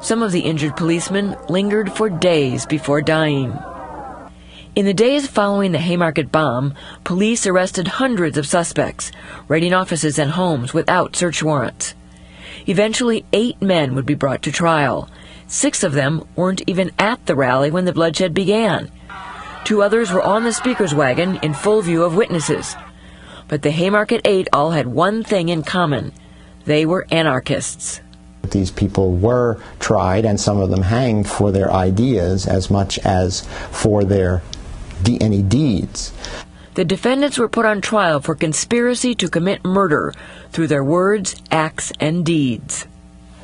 [0.00, 3.56] Some of the injured policemen lingered for days before dying.
[4.78, 6.72] In the days following the Haymarket bomb,
[7.02, 9.10] police arrested hundreds of suspects,
[9.48, 11.96] raiding offices and homes without search warrants.
[12.68, 15.10] Eventually, eight men would be brought to trial,
[15.48, 18.88] Six of them weren't even at the rally when the bloodshed began.
[19.64, 22.76] Two others were on the speaker's wagon in full view of witnesses.
[23.48, 26.12] But the Haymarket Eight all had one thing in common
[26.66, 28.00] they were anarchists.
[28.50, 33.46] These people were tried and some of them hanged for their ideas as much as
[33.72, 34.42] for their
[35.20, 36.12] any deeds.
[36.74, 40.14] The defendants were put on trial for conspiracy to commit murder
[40.52, 42.86] through their words, acts, and deeds.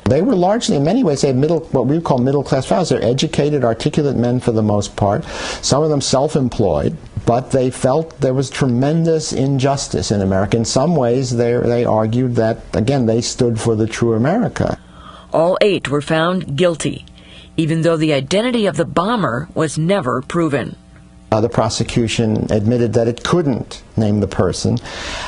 [0.05, 2.67] They were largely, in many ways, they had middle, what we would call middle class
[2.67, 2.89] families.
[2.89, 5.25] They're educated, articulate men for the most part.
[5.61, 6.95] Some of them self employed,
[7.25, 10.57] but they felt there was tremendous injustice in America.
[10.57, 14.79] In some ways, they, they argued that, again, they stood for the true America.
[15.33, 17.05] All eight were found guilty,
[17.57, 20.77] even though the identity of the bomber was never proven.
[21.35, 24.77] Uh, the prosecution admitted that it couldn't name the person,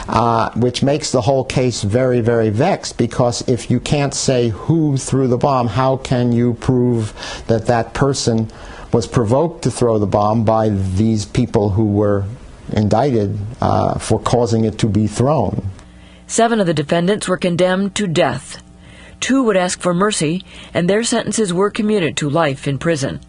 [0.07, 4.95] uh, which makes the whole case very, very vexed because if you can't say who
[4.95, 7.11] threw the bomb, how can you prove
[7.47, 8.49] that that person
[8.93, 12.23] was provoked to throw the bomb by these people who were
[12.71, 15.69] indicted uh, for causing it to be thrown?
[16.25, 18.63] Seven of the defendants were condemned to death.
[19.19, 23.19] Two would ask for mercy, and their sentences were commuted to life in prison.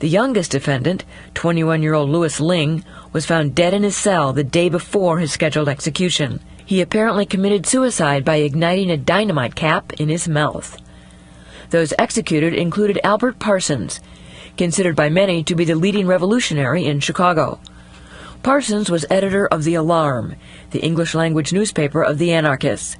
[0.00, 4.44] The youngest defendant, 21 year old Louis Lingg, was found dead in his cell the
[4.44, 6.38] day before his scheduled execution.
[6.64, 10.80] He apparently committed suicide by igniting a dynamite cap in his mouth.
[11.70, 14.00] Those executed included Albert Parsons,
[14.56, 17.58] considered by many to be the leading revolutionary in Chicago.
[18.44, 20.36] Parsons was editor of The Alarm,
[20.70, 22.96] the English language newspaper of the anarchists.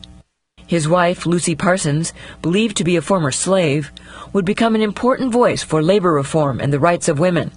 [0.68, 2.12] His wife, Lucy Parsons,
[2.42, 3.90] believed to be a former slave,
[4.34, 7.52] would become an important voice for labor reform and the rights of women.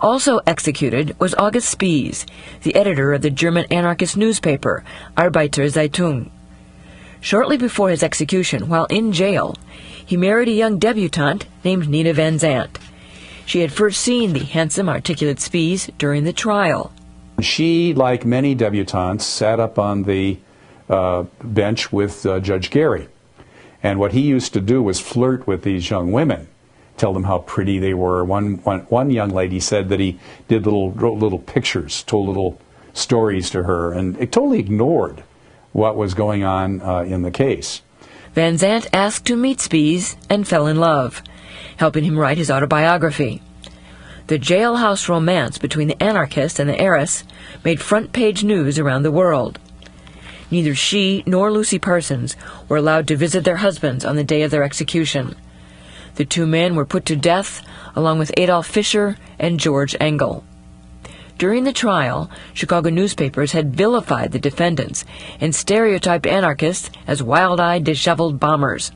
[0.00, 2.24] Also executed was August Spies,
[2.62, 4.82] the editor of the German anarchist newspaper
[5.14, 6.30] Arbeiter Zeitung.
[7.20, 9.54] Shortly before his execution, while in jail,
[10.04, 12.78] he married a young debutante named Nina Van Zandt.
[13.44, 16.92] She had first seen the handsome, articulate Spies during the trial.
[17.42, 20.38] She, like many debutantes, sat up on the
[20.88, 23.08] uh, bench with uh, Judge Gary.
[23.82, 26.48] And what he used to do was flirt with these young women,
[26.96, 28.24] tell them how pretty they were.
[28.24, 30.18] One, one, one young lady said that he
[30.48, 32.58] did little, wrote little pictures, told little
[32.94, 35.22] stories to her, and it totally ignored
[35.72, 37.82] what was going on uh, in the case.
[38.34, 41.22] Van Zandt asked to meet Spies and fell in love,
[41.76, 43.42] helping him write his autobiography.
[44.26, 47.24] The jailhouse romance between the anarchist and the heiress
[47.64, 49.58] made front page news around the world.
[50.50, 52.36] Neither she nor Lucy Parsons
[52.68, 55.34] were allowed to visit their husbands on the day of their execution.
[56.14, 57.62] The two men were put to death
[57.94, 60.44] along with Adolf Fischer and George Engel.
[61.36, 65.04] During the trial, Chicago newspapers had vilified the defendants
[65.40, 68.92] and stereotyped anarchists as wild-eyed, disheveled bombers.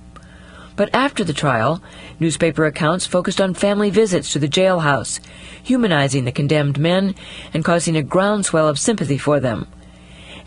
[0.76, 1.82] But after the trial,
[2.18, 5.20] newspaper accounts focused on family visits to the jailhouse,
[5.62, 7.14] humanizing the condemned men
[7.52, 9.66] and causing a groundswell of sympathy for them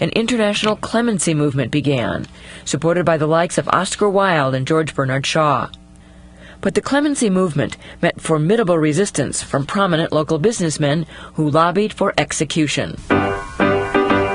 [0.03, 2.27] an international clemency movement began,
[2.65, 5.69] supported by the likes of Oscar Wilde and George Bernard Shaw.
[6.59, 12.97] But the clemency movement met formidable resistance from prominent local businessmen who lobbied for execution.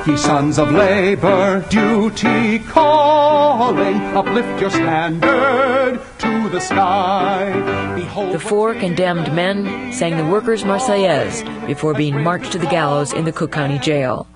[0.06, 7.94] Ye sons of labor, duty calling, uplift your standard to the sky.
[7.94, 13.12] Behold the four condemned men sang the Workers' Marseillaise before being marched to the gallows
[13.12, 14.26] in the Cook County Jail.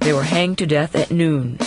[0.00, 1.58] They were hanged to death at noon.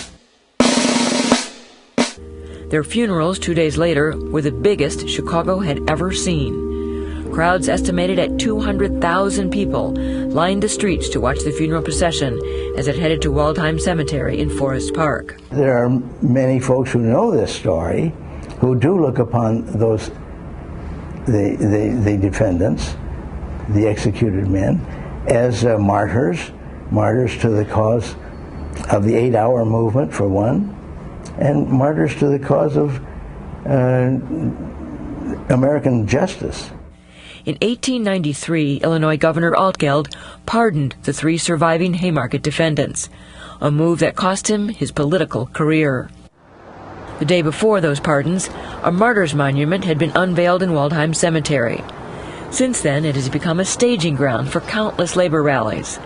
[2.69, 7.31] Their funerals two days later were the biggest Chicago had ever seen.
[7.31, 9.93] Crowds estimated at 200,000 people
[10.29, 12.39] lined the streets to watch the funeral procession
[12.75, 15.39] as it headed to Waldheim Cemetery in Forest Park.
[15.51, 15.89] There are
[16.23, 18.11] many folks who know this story
[18.59, 20.09] who do look upon those
[21.27, 22.95] the, the, the defendants,
[23.69, 24.79] the executed men,
[25.27, 26.51] as uh, martyrs,
[26.91, 28.15] martyrs to the cause
[28.89, 30.75] of the eight hour movement, for one,
[31.39, 32.99] and martyrs to the cause of
[33.65, 34.19] uh,
[35.49, 36.71] American justice.
[37.45, 40.15] In 1893, Illinois Governor Altgeld
[40.45, 43.09] pardoned the three surviving Haymarket defendants,
[43.59, 46.09] a move that cost him his political career.
[47.19, 48.49] The day before those pardons,
[48.81, 51.83] a martyrs monument had been unveiled in Waldheim Cemetery.
[52.49, 55.99] Since then, it has become a staging ground for countless labor rallies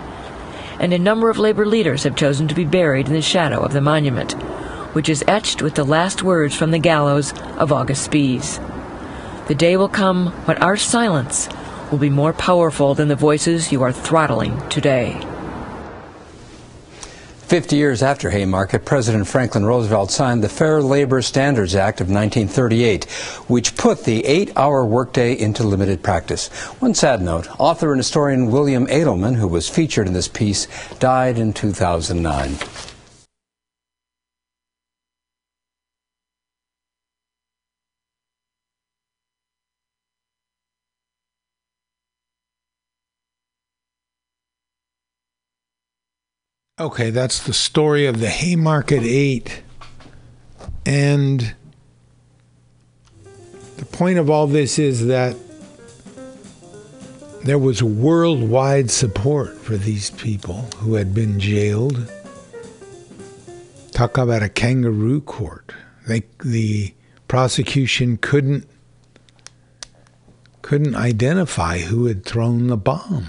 [0.80, 3.73] and a number of labor leaders have chosen to be buried in the shadow of
[3.73, 4.34] the monument,
[4.93, 8.59] which is etched with the last words from the gallows of August Spies.
[9.47, 11.49] The day will come when our silence
[11.91, 15.19] will be more powerful than the voices you are throttling today.
[17.47, 23.05] Fifty years after Haymarket, President Franklin Roosevelt signed the Fair Labor Standards Act of 1938,
[23.47, 26.49] which put the eight-hour workday into limited practice.
[26.81, 30.67] One sad note, author and historian William Adelman, who was featured in this piece,
[30.99, 32.57] died in 2009.
[46.80, 49.63] Okay, that's the story of the Haymarket Eight.
[50.86, 51.55] And
[53.78, 55.36] the point of all this is that
[57.43, 62.11] there was worldwide support for these people who had been jailed.
[63.91, 65.73] Talk about a kangaroo court.
[66.07, 66.93] They, the
[67.28, 68.67] prosecution couldn't
[70.61, 73.25] couldn't identify who had thrown the bomb.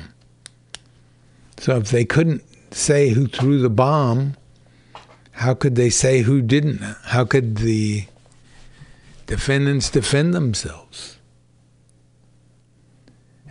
[1.57, 2.42] So if they couldn't
[2.74, 4.36] say who threw the bomb,
[5.32, 6.80] how could they say who didn't?
[7.04, 8.06] How could the
[9.26, 11.18] defendants defend themselves?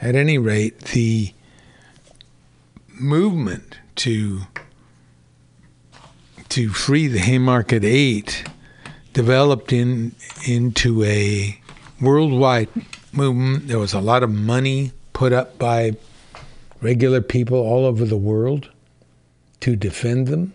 [0.02, 1.34] At any rate, the
[3.00, 4.42] movement to
[6.50, 8.44] to free the Haymarket Eight
[9.14, 10.14] developed in
[10.46, 11.60] into a
[12.02, 12.70] worldwide
[13.12, 13.68] movement.
[13.68, 15.94] There was a lot of money put up by
[16.82, 18.70] regular people all over the world
[19.62, 20.54] to defend them.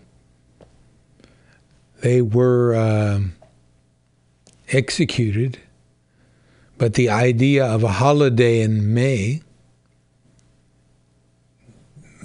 [2.01, 3.19] They were uh,
[4.69, 5.59] executed,
[6.77, 9.41] but the idea of a holiday in May,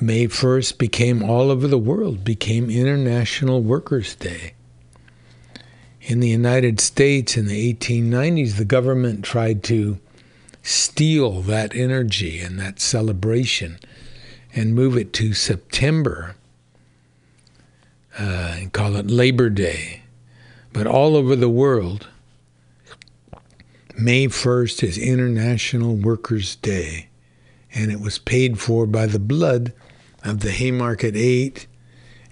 [0.01, 4.55] May 1st, became all over the world, became International Workers' Day.
[6.01, 9.99] In the United States in the 1890s, the government tried to
[10.63, 13.79] steal that energy and that celebration
[14.55, 16.35] and move it to September
[18.19, 20.03] uh, and call it Labor Day.
[20.73, 22.09] But all over the world,
[23.97, 27.09] May 1st is International Workers' Day,
[27.73, 29.73] and it was paid for by the blood
[30.25, 31.67] of the Haymarket Eight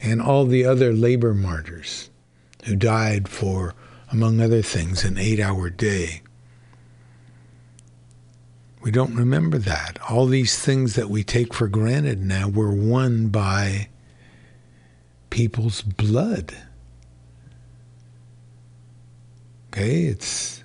[0.01, 2.11] and all the other labor martyrs
[2.65, 3.75] who died for,
[4.13, 6.23] among other things, an eight hour day.
[8.83, 9.99] We don't remember that.
[10.09, 13.89] All these things that we take for granted now were won by
[15.31, 16.55] people's blood.
[19.69, 20.63] Okay, it's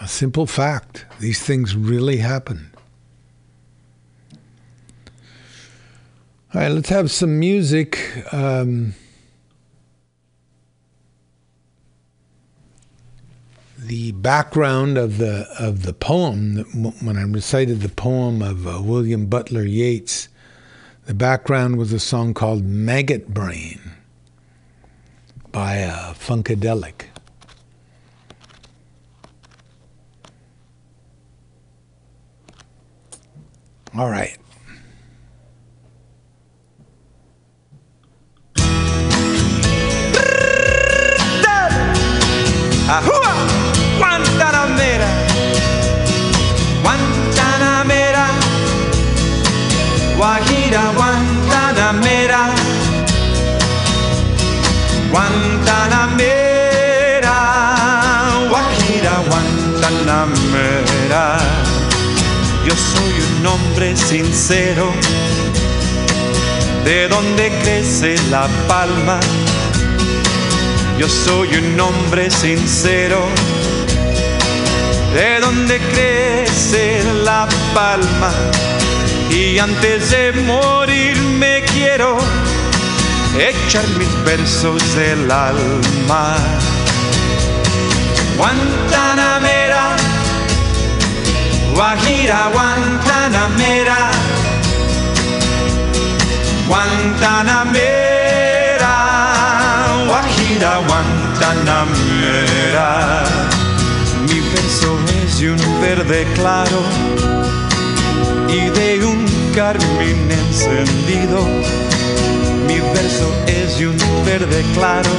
[0.00, 1.06] a simple fact.
[1.18, 2.70] These things really happened.
[6.54, 7.98] All right, let's have some music.
[8.32, 8.94] Um,
[13.86, 16.64] the background of the of the poem
[17.02, 20.28] when I recited the poem of uh, William Butler Yeats,
[21.06, 23.80] the background was a song called "Maggot Brain"
[25.52, 27.04] by uh, Funkadelic.
[33.96, 34.36] All right.
[63.96, 64.90] Sincero,
[66.84, 69.20] de donde crece la palma
[70.98, 73.28] yo soy un hombre sincero,
[75.14, 78.32] de donde crece la palma.
[79.28, 82.16] Y antes de morir me quiero
[83.38, 86.38] echar mis versos del alma.
[88.38, 89.25] Guantanamera,
[91.76, 94.00] Guajira, Guantanamera,
[96.66, 98.94] Guantanamera,
[100.06, 102.88] Guajira, Guantanamera.
[104.26, 104.90] Mi verso
[105.22, 106.80] es de un verde claro
[108.48, 111.46] y de un carmín encendido.
[112.66, 115.10] Mi verso es de un verde claro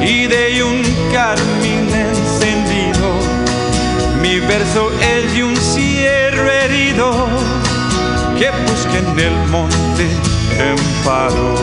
[0.00, 0.82] y de un
[1.12, 2.15] carmín encendido.
[4.28, 7.28] Mi verso es de un cierro herido
[8.36, 10.08] que busca en el monte
[10.58, 11.54] amparo.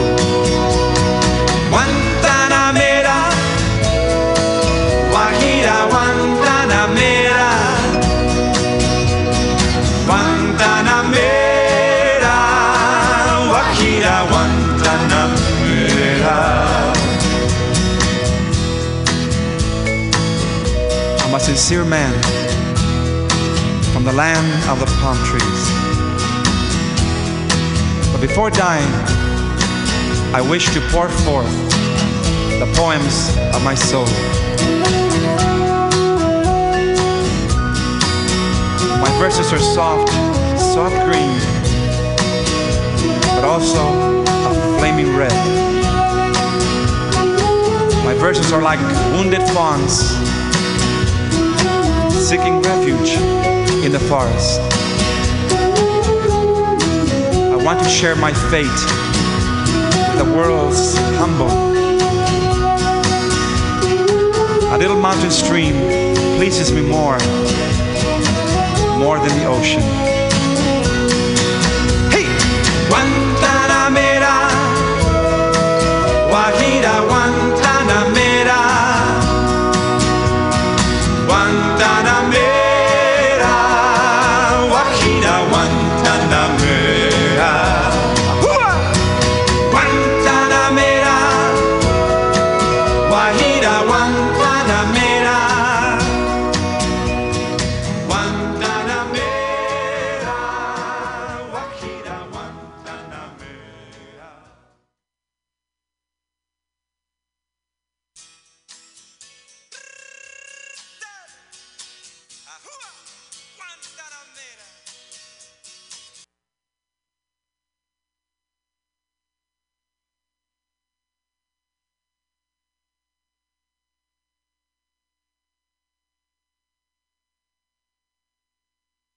[1.69, 3.29] Guantanamera,
[5.11, 7.43] Guajira, Guantanamera,
[10.07, 12.35] Guantanamera,
[13.49, 16.37] Guajira, Guantanamera.
[21.25, 22.32] I'm a sincere man
[24.03, 25.61] from the land of the palm trees.
[28.11, 28.91] But before dying,
[30.33, 31.53] I wish to pour forth
[32.59, 34.05] the poems of my soul.
[38.99, 40.09] My verses are soft,
[40.59, 41.39] soft green,
[43.35, 43.83] but also
[44.27, 45.31] a flaming red.
[48.03, 48.79] My verses are like
[49.13, 50.11] wounded fawns
[52.27, 54.61] seeking refuge in the forest.
[57.51, 58.79] I want to share my fate
[60.07, 61.51] with the world's humble.
[64.73, 65.73] A little mountain stream
[66.37, 67.17] pleases me more,
[68.97, 69.81] more than the ocean.
[72.09, 72.25] Hey!
[72.87, 73.22] Guantanamera,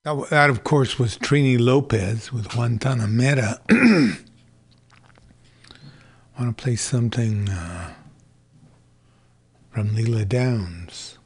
[0.07, 3.59] That, of course, was Trini Lopez with Guantanamera.
[3.69, 4.17] I
[6.41, 7.93] want to play something uh,
[9.73, 11.19] from Lila Downs.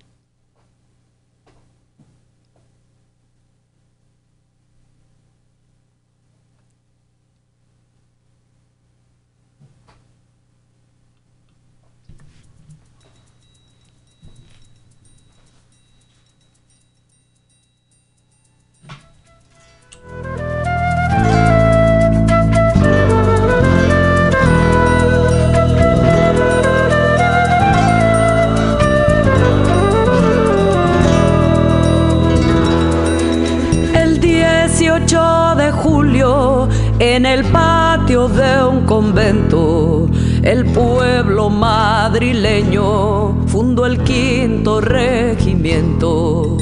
[38.37, 40.09] De un convento,
[40.43, 46.57] el pueblo madrileño fundó el quinto regimiento.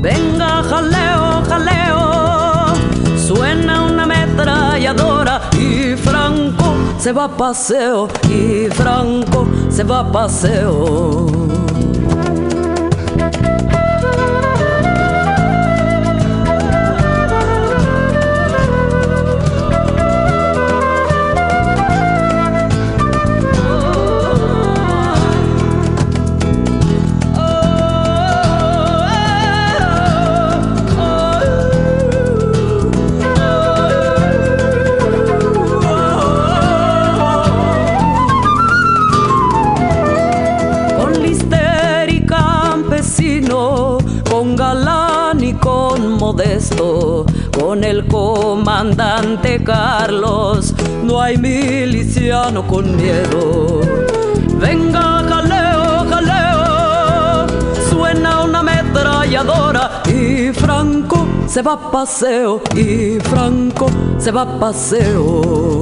[0.00, 2.74] Venga, jaleo, jaleo,
[3.16, 11.26] suena una ametralladora y Franco se va a paseo, y Franco se va a paseo.
[47.72, 53.80] Con el comandante Carlos, no hay miliciano con miedo.
[54.60, 57.46] Venga, jaleo, jaleo,
[57.88, 63.86] suena una ametralladora y Franco se va a paseo, y Franco
[64.18, 65.80] se va a paseo.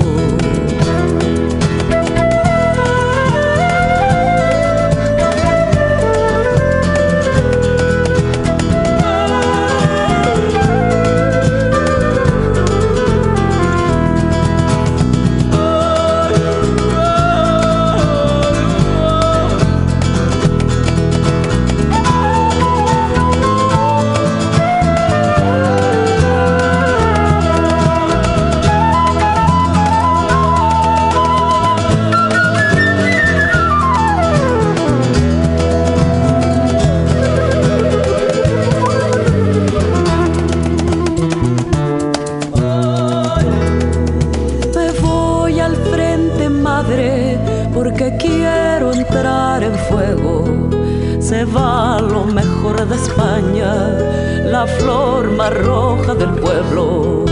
[55.51, 57.25] Roja del pueblo.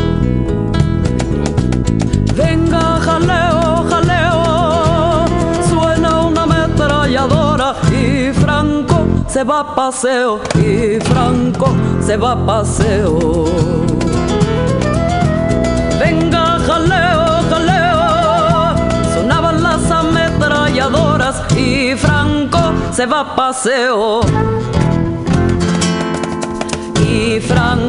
[2.35, 5.25] Venga, jaleo, jaleo,
[5.69, 13.45] suena una ametralladora y Franco se va a paseo, y Franco se va a paseo.
[16.01, 18.75] Venga, jaleo, jaleo.
[19.14, 24.58] Sonaban las ametralladoras y Franco se va a paseo.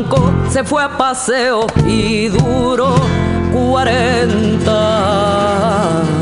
[0.10, 2.96] Acapulco se fue a paseo y duró
[3.54, 6.19] 40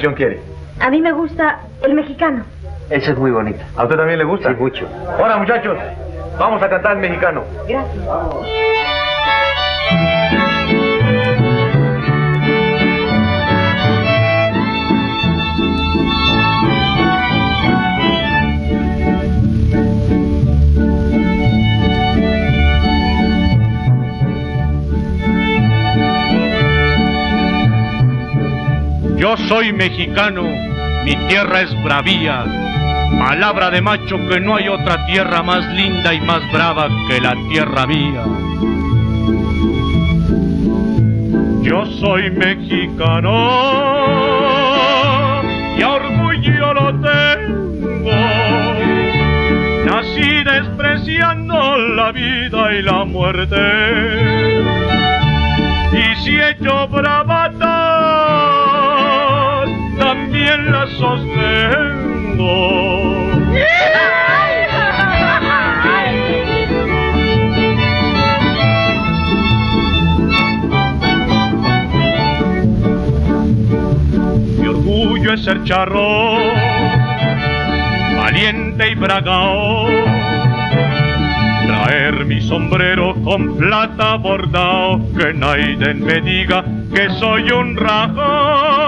[0.00, 0.40] canción quiere?
[0.80, 2.44] A mí me gusta el mexicano.
[2.88, 3.64] Esa es muy bonita.
[3.76, 4.48] ¿A usted también le gusta?
[4.48, 4.88] Sí, mucho.
[5.18, 5.76] Ahora, muchachos,
[6.38, 7.44] vamos a cantar el mexicano.
[7.68, 8.06] Gracias.
[29.20, 30.44] Yo soy mexicano,
[31.04, 32.42] mi tierra es bravía.
[33.18, 37.36] Palabra de macho que no hay otra tierra más linda y más brava que la
[37.50, 38.24] tierra mía.
[41.62, 43.30] Yo soy mexicano
[45.76, 48.10] y orgullo lo tengo.
[49.84, 53.60] Nací despreciando la vida y la muerte.
[55.92, 58.79] Y si he hecho bravatas,
[60.40, 62.30] también las sostengo.
[74.58, 76.38] Mi orgullo es ser charro,
[78.16, 79.88] valiente y bragao.
[81.66, 88.79] Traer mi sombrero con plata bordado, que nadie me diga que soy un rajón.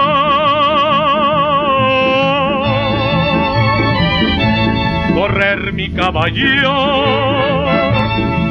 [5.83, 7.65] Mi caballo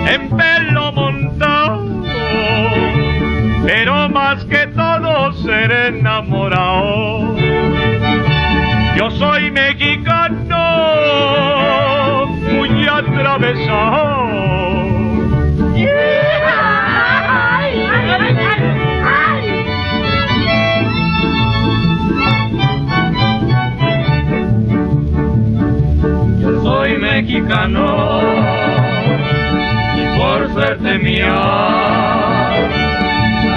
[0.06, 2.04] en pelo montado,
[3.64, 7.34] pero más que todo ser enamorado.
[8.98, 10.58] Yo soy mexicano,
[12.52, 15.01] muy atravesado.
[27.32, 28.20] Mexicano
[29.96, 31.40] y por suerte mía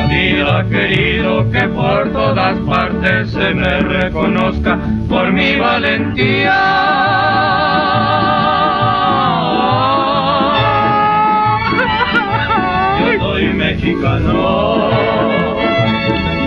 [0.10, 4.80] vida querido que por todas partes se me reconozca
[5.10, 6.53] por mi valentía.
[12.99, 14.89] Yo soy mexicano,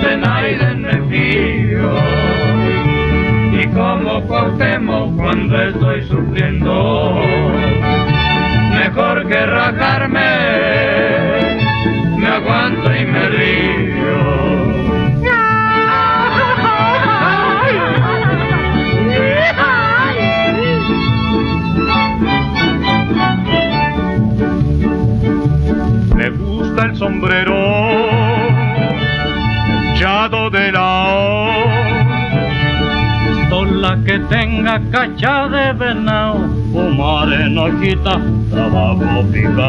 [0.03, 2.29] de nadie me fío.
[3.61, 6.03] Y como Cuauhtémoc cuando estoy
[8.73, 10.21] mejor que rajarme,
[12.17, 14.69] me aguanto y me río.
[26.15, 27.55] Me gusta el sombrero
[29.95, 30.88] echado de la
[33.81, 39.69] la que tenga cacha de venado, fumar en hojita, trabajo picado.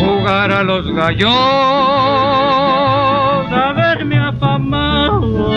[0.00, 1.30] Jugar a los gallos,
[3.52, 5.52] haberme afamado,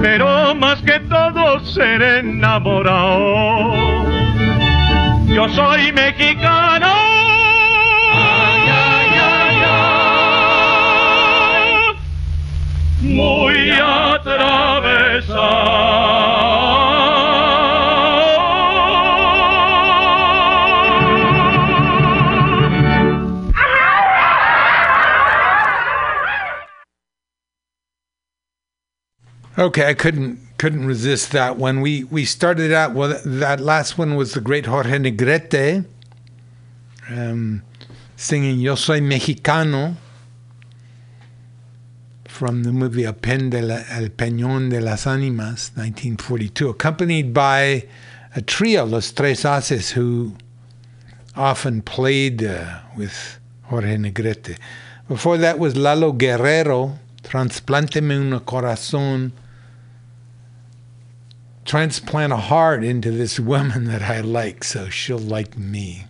[0.00, 3.74] pero más que todo ser enamorado.
[5.26, 6.85] Yo soy mexicano.
[29.58, 31.80] Okay, I couldn't couldn't resist that one.
[31.80, 33.20] We we started out well.
[33.24, 35.86] That last one was the great Jorge Negrete,
[37.08, 37.62] um,
[38.16, 39.96] singing "Yo soy mexicano"
[42.36, 47.88] from the movie El, Pen de la, El Peñón de las Ánimas, 1942, accompanied by
[48.34, 50.34] a trio, Los Tres Ases, who
[51.34, 54.58] often played uh, with Jorge Negrete.
[55.08, 59.32] Before that was Lalo Guerrero, Transplanteme un corazón,
[61.64, 66.04] transplant a heart into this woman that I like so she'll like me.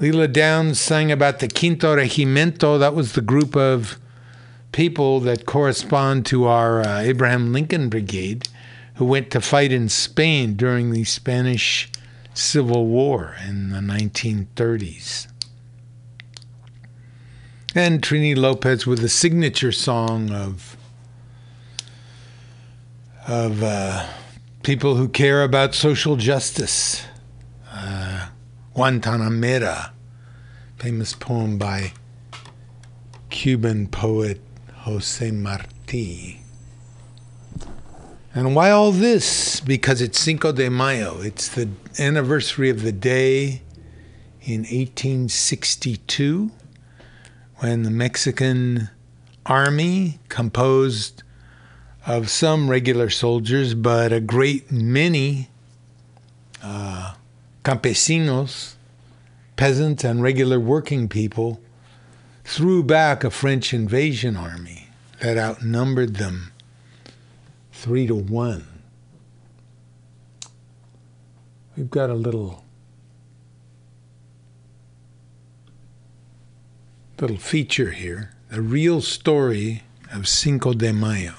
[0.00, 4.00] Lila Downs sang about the Quinto Regimiento, that was the group of
[4.76, 8.46] people that correspond to our uh, Abraham Lincoln Brigade
[8.96, 11.90] who went to fight in Spain during the Spanish
[12.34, 15.28] Civil War in the 1930s.
[17.74, 20.76] And Trini Lopez with a signature song of
[23.26, 24.06] of uh,
[24.62, 27.02] people who care about social justice.
[27.72, 28.28] Uh,
[28.74, 29.92] Guantanamera,
[30.76, 31.94] famous poem by
[33.30, 34.42] Cuban poet
[34.86, 36.40] Jose Marti.
[38.32, 39.58] And why all this?
[39.58, 41.20] Because it's Cinco de Mayo.
[41.22, 41.68] It's the
[41.98, 43.62] anniversary of the day
[44.42, 46.52] in 1862
[47.56, 48.90] when the Mexican
[49.44, 51.24] army, composed
[52.06, 55.48] of some regular soldiers, but a great many
[56.62, 57.14] uh,
[57.64, 58.74] campesinos,
[59.56, 61.60] peasants, and regular working people,
[62.46, 64.88] threw back a French invasion army
[65.20, 66.52] that outnumbered them
[67.72, 68.64] three to one.
[71.76, 72.64] We've got a little
[77.20, 79.82] little feature here, the real story
[80.12, 81.34] of Cinco de Mayo.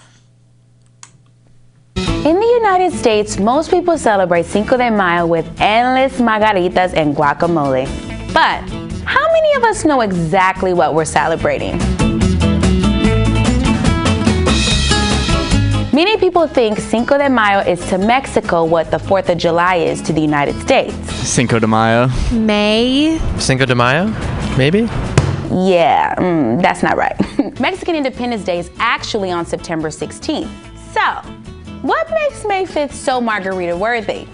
[1.95, 7.87] In the United States, most people celebrate Cinco de Mayo with endless margaritas and guacamole.
[8.33, 11.77] But how many of us know exactly what we're celebrating?
[15.93, 20.01] Many people think Cinco de Mayo is to Mexico what the 4th of July is
[20.03, 20.93] to the United States.
[21.11, 22.07] Cinco de Mayo.
[22.33, 23.17] May.
[23.39, 24.07] Cinco de Mayo?
[24.57, 24.81] Maybe?
[25.49, 27.15] Yeah, mm, that's not right.
[27.61, 30.49] Mexican Independence Day is actually on September 16th.
[30.91, 31.01] So,
[31.81, 34.27] what makes May 5th so margarita worthy?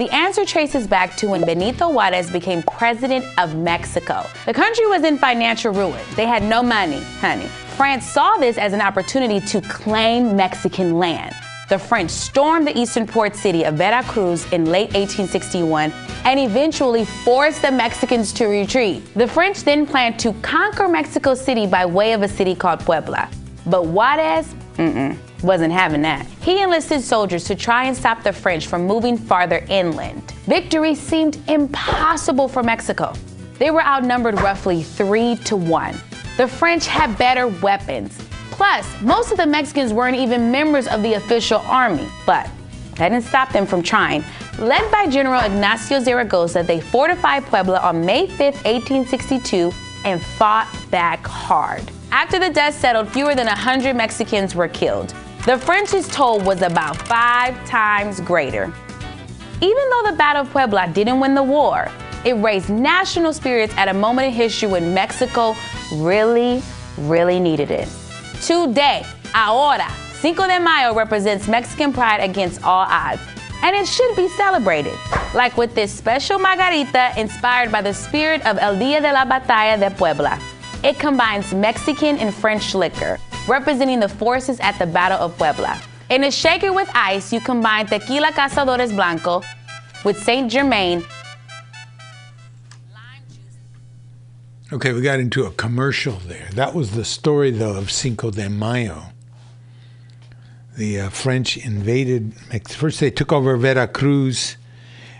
[0.00, 4.24] The answer traces back to when Benito Juarez became president of Mexico.
[4.46, 6.02] The country was in financial ruin.
[6.16, 7.48] They had no money, honey.
[7.76, 11.34] France saw this as an opportunity to claim Mexican land.
[11.68, 15.92] the French stormed the eastern port city of Veracruz in late 1861
[16.24, 19.02] and eventually forced the Mexicans to retreat.
[19.14, 23.28] The French then planned to conquer Mexico City by way of a city called Puebla.
[23.66, 26.26] But Juarez, mm-mm, wasn't having that.
[26.42, 30.30] He enlisted soldiers to try and stop the French from moving farther inland.
[30.46, 33.12] Victory seemed impossible for Mexico.
[33.58, 35.94] They were outnumbered roughly three to one.
[36.36, 38.18] The French had better weapons.
[38.50, 42.48] Plus, most of the Mexicans weren't even members of the official army, but
[42.96, 44.24] that didn't stop them from trying.
[44.58, 49.72] Led by General Ignacio Zaragoza, they fortified Puebla on May 5, 1862,
[50.04, 51.90] and fought back hard.
[52.12, 55.14] After the dust settled, fewer than 100 Mexicans were killed.
[55.46, 58.70] The French's toll was about five times greater.
[59.62, 61.90] Even though the Battle of Puebla didn't win the war,
[62.26, 65.56] it raised national spirits at a moment in history when Mexico
[65.94, 66.62] really,
[66.98, 67.88] really needed it.
[68.42, 73.22] Today, ahora, Cinco de Mayo represents Mexican pride against all odds,
[73.62, 74.96] and it should be celebrated,
[75.34, 79.78] like with this special margarita inspired by the spirit of El Dia de la Batalla
[79.78, 80.38] de Puebla.
[80.84, 83.18] It combines Mexican and French liquor,
[83.48, 85.80] representing the forces at the Battle of Puebla.
[86.08, 89.42] In a shaker with ice, you combine Tequila Cazadores Blanco
[90.04, 91.04] with Saint Germain
[94.72, 96.48] Okay, we got into a commercial there.
[96.52, 99.06] That was the story, though, of Cinco de Mayo.
[100.78, 102.34] The uh, French invaded.
[102.68, 104.56] First, they took over Veracruz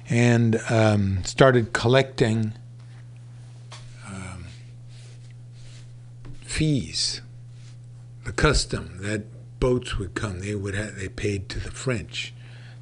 [0.09, 2.53] and um, started collecting
[4.07, 4.47] um,
[6.43, 7.21] fees,
[8.31, 9.25] the custom that
[9.59, 10.39] boats would come.
[10.39, 12.33] They would have, they paid to the French.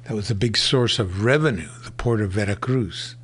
[0.03, 1.69] That was a big source of revenue.
[1.83, 3.15] The port of Veracruz.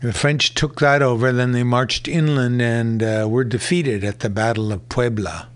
[0.00, 4.30] The French took that over, then they marched inland and uh, were defeated at the
[4.30, 5.48] Battle of Puebla.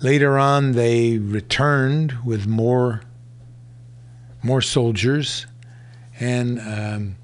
[0.00, 3.02] Later on, they returned with more,
[4.42, 5.44] more soldiers
[6.18, 7.16] and um,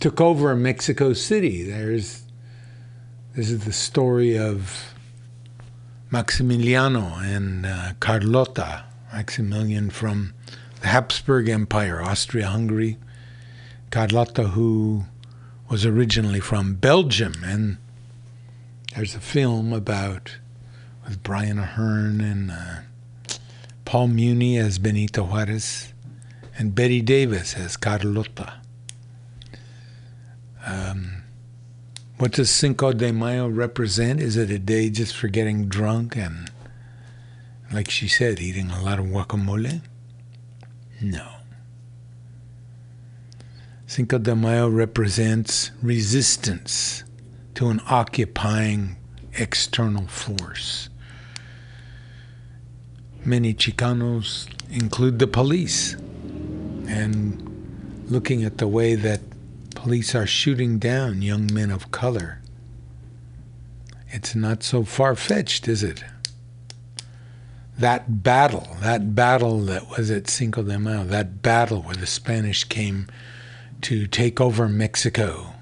[0.00, 1.62] took over Mexico City.
[1.62, 2.24] There's,
[3.34, 4.93] this is the story of
[6.14, 8.84] Maximiliano and uh, Carlota.
[9.12, 10.32] Maximilian from
[10.80, 12.98] the Habsburg Empire, Austria Hungary.
[13.90, 15.06] Carlotta, who
[15.68, 17.78] was originally from Belgium, and
[18.94, 20.36] there's a film about
[21.04, 23.36] with Brian Aherne and uh,
[23.84, 25.92] Paul Muni as Benito Juarez,
[26.56, 28.54] and Bette Davis as Carlotta.
[30.64, 31.13] Um,
[32.18, 34.20] what does Cinco de Mayo represent?
[34.20, 36.50] Is it a day just for getting drunk and,
[37.72, 39.82] like she said, eating a lot of guacamole?
[41.00, 41.28] No.
[43.86, 47.04] Cinco de Mayo represents resistance
[47.54, 48.96] to an occupying
[49.34, 50.88] external force.
[53.24, 55.94] Many Chicanos include the police
[56.88, 59.20] and looking at the way that
[59.74, 62.40] police are shooting down young men of color.
[64.10, 66.04] It's not so far fetched, is it?
[67.76, 72.64] That battle, that battle that was at Cinco de Mayo, that battle where the Spanish
[72.64, 73.08] came
[73.82, 75.54] to take over Mexico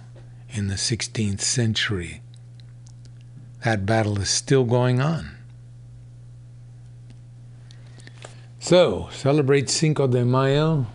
[0.51, 2.21] in the 16th century.
[3.65, 5.31] That battle is still going on.
[8.59, 10.87] So, celebrate Cinco de Mayo.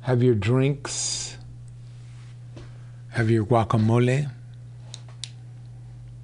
[0.00, 1.33] Have your drinks.
[3.14, 4.30] Have your guacamole.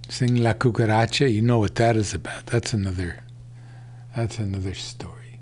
[0.09, 1.33] Sing La Cucaracha.
[1.33, 2.47] You know what that is about.
[2.47, 3.21] That's another
[4.17, 5.39] that's another story.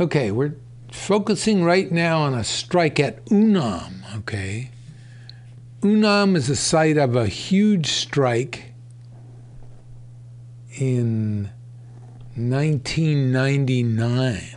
[0.00, 0.56] Okay, we're
[0.90, 4.70] focusing right now on a strike at Unam, okay?
[5.82, 8.72] Unam is the site of a huge strike
[10.78, 11.50] in
[12.34, 14.51] 1999.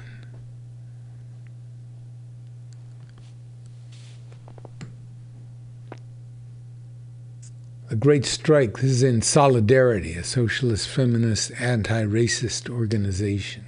[7.95, 8.79] A great strike.
[8.79, 13.63] This is in Solidarity, a socialist, feminist, anti racist organization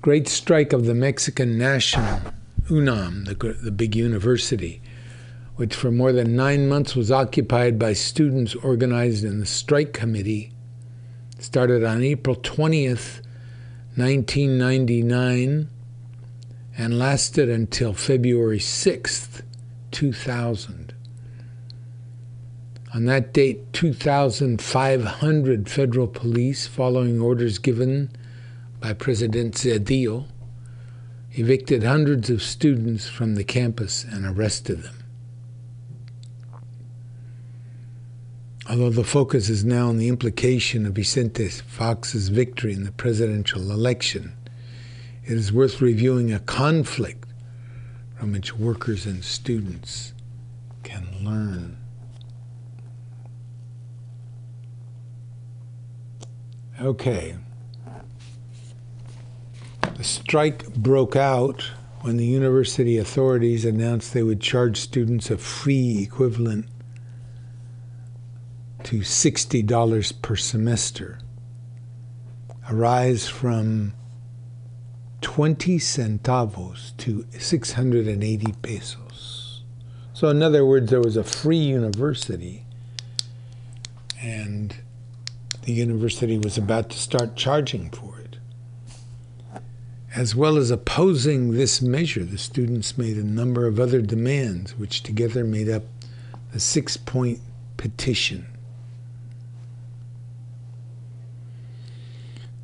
[0.00, 2.20] great strike of the Mexican National,
[2.70, 4.80] UNAM, the, the big university,
[5.56, 10.52] which for more than nine months was occupied by students organized in the strike committee,
[11.38, 13.20] started on April 20th,
[13.96, 15.68] 1999,
[16.78, 19.42] and lasted until February 6th,
[19.90, 20.85] 2000.
[22.96, 28.10] On that date, 2,500 federal police, following orders given
[28.80, 30.28] by President Zedillo,
[31.32, 35.04] evicted hundreds of students from the campus and arrested them.
[38.66, 43.72] Although the focus is now on the implication of Vicente Fox's victory in the presidential
[43.72, 44.32] election,
[45.22, 47.28] it is worth reviewing a conflict
[48.18, 50.14] from which workers and students
[50.82, 51.76] can learn.
[56.80, 57.36] Okay.
[59.96, 61.62] The strike broke out
[62.02, 66.66] when the university authorities announced they would charge students a fee equivalent
[68.84, 71.18] to $60 per semester,
[72.68, 73.94] a rise from
[75.22, 79.62] 20 centavos to 680 pesos.
[80.12, 82.64] So, in other words, there was a free university,
[84.20, 84.76] and
[85.66, 88.36] the university was about to start charging for it.
[90.14, 95.02] As well as opposing this measure, the students made a number of other demands, which
[95.02, 95.82] together made up
[96.52, 97.40] the six point
[97.76, 98.46] petition.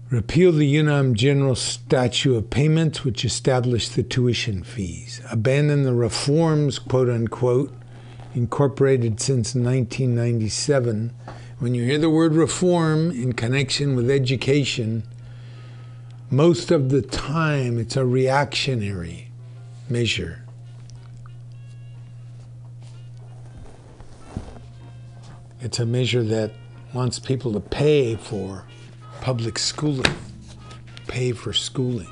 [0.09, 5.21] Repeal the UNAM General Statute of Payments, which established the tuition fees.
[5.29, 7.75] Abandon the reforms, quote unquote,
[8.33, 11.13] incorporated since 1997.
[11.63, 15.05] When you hear the word reform in connection with education,
[16.29, 19.29] most of the time it's a reactionary
[19.89, 20.43] measure.
[25.61, 26.51] It's a measure that
[26.93, 28.65] wants people to pay for
[29.21, 30.17] public schooling,
[31.07, 32.11] pay for schooling.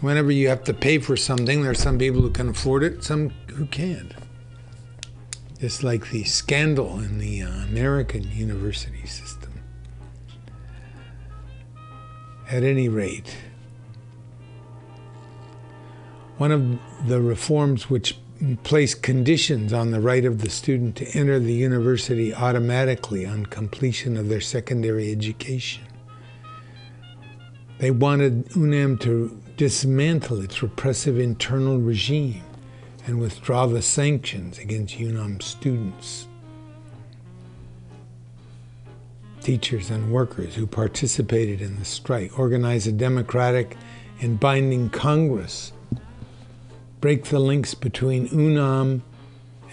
[0.00, 3.02] Whenever you have to pay for something, there are some people who can afford it,
[3.02, 4.14] some who can't.
[5.64, 9.50] It's like the scandal in the uh, American university system.
[12.50, 13.34] At any rate,
[16.36, 18.18] one of the reforms which
[18.62, 24.18] place conditions on the right of the student to enter the university automatically on completion
[24.18, 25.84] of their secondary education.
[27.78, 32.42] They wanted UNAM to dismantle its repressive internal regime
[33.06, 36.26] and withdraw the sanctions against UNAM students,
[39.42, 43.76] teachers, and workers who participated in the strike, organize a democratic
[44.20, 45.72] and binding Congress,
[47.00, 49.02] break the links between UNAM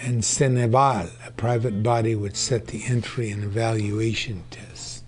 [0.01, 5.03] and Ceneval, a private body which set the entry and evaluation tests,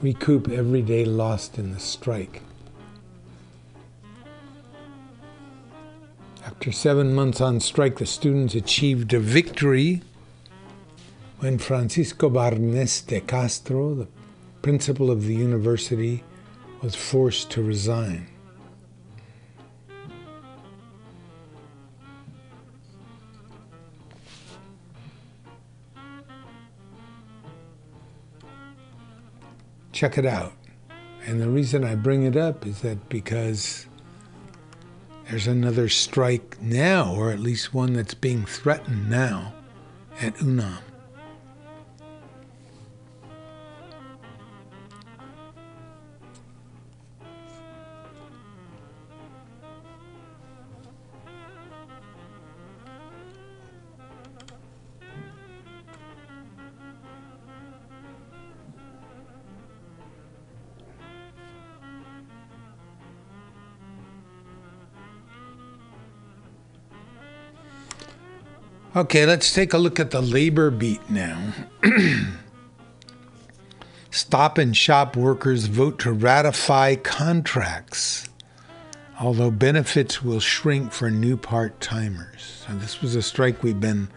[0.00, 2.40] recoup every day lost in the strike.
[6.46, 10.02] After seven months on strike, the students achieved a victory
[11.40, 14.08] when Francisco Barnes de Castro, the
[14.62, 16.22] principal of the university,
[16.82, 18.28] was forced to resign.
[29.90, 30.52] Check it out.
[31.26, 33.86] And the reason I bring it up is that because
[35.28, 39.52] there's another strike now, or at least one that's being threatened now
[40.20, 40.78] at UNAM.
[68.96, 71.52] Okay, let's take a look at the labor beat now.
[74.10, 78.26] Stop and shop workers vote to ratify contracts,
[79.20, 82.64] although benefits will shrink for new part timers.
[82.66, 84.08] So, this was a strike we've been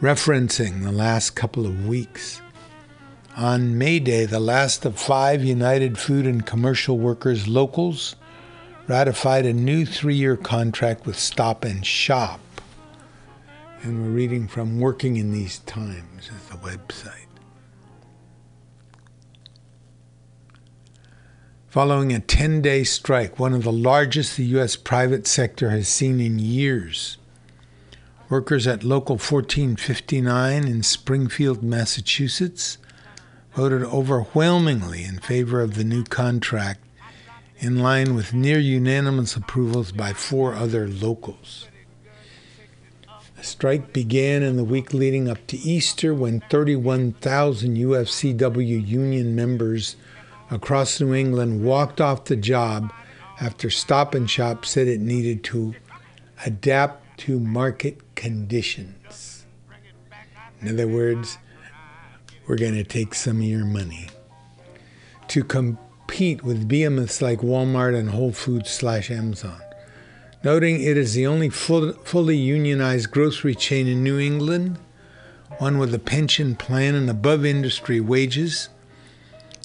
[0.00, 2.40] referencing the last couple of weeks.
[3.36, 8.14] On May Day, the last of five United Food and Commercial Workers locals
[8.86, 12.38] ratified a new three year contract with Stop and Shop
[13.82, 17.26] and we're reading from Working in These Times is the website.
[21.68, 24.74] Following a 10 day strike, one of the largest the U.S.
[24.74, 27.18] private sector has seen in years,
[28.28, 32.78] workers at Local 1459 in Springfield, Massachusetts,
[33.54, 36.80] voted overwhelmingly in favor of the new contract,
[37.58, 41.66] in line with near unanimous approvals by four other locals.
[43.38, 49.94] The strike began in the week leading up to Easter when 31,000 UFCW union members
[50.50, 52.92] across New England walked off the job
[53.40, 55.76] after Stop and Shop said it needed to
[56.44, 59.46] adapt to market conditions.
[60.60, 61.38] In other words,
[62.48, 64.08] we're going to take some of your money.
[65.28, 69.60] To compete with behemoths like Walmart and Whole Foods slash Amazon.
[70.44, 74.78] Noting it is the only full, fully unionized grocery chain in New England,
[75.58, 78.68] one with a pension plan and above industry wages,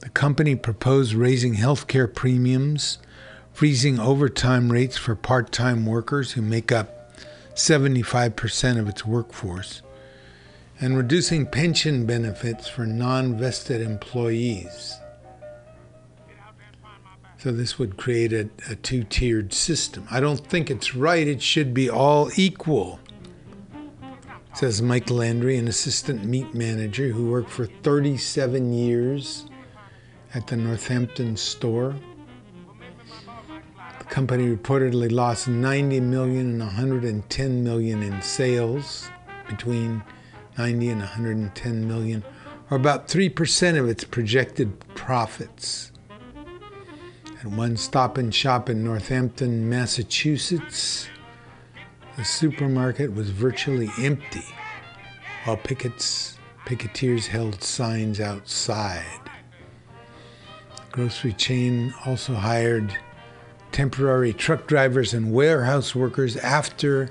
[0.02, 2.98] the company proposed raising health care premiums,
[3.54, 7.16] freezing overtime rates for part time workers who make up
[7.54, 9.84] 75% of its workforce,
[10.82, 14.98] and reducing pension benefits for non vested employees.
[17.44, 20.08] So, this would create a, a two tiered system.
[20.10, 21.28] I don't think it's right.
[21.28, 23.02] It should be all equal,
[24.54, 29.46] says Mike Landry, an assistant meat manager who worked for 37 years
[30.34, 31.98] at the Northampton store.
[34.00, 39.10] The company reportedly lost 90 million and 110 million in sales
[39.50, 40.02] between
[40.58, 42.24] 90 and 110 million,
[42.72, 45.92] or about 3% of its projected profits.
[47.44, 51.10] At one stop and shop in Northampton, Massachusetts,
[52.16, 54.46] the supermarket was virtually empty
[55.44, 59.20] while pickets, picketeers held signs outside.
[60.78, 62.98] The grocery chain also hired
[63.74, 67.10] temporary truck drivers and warehouse workers after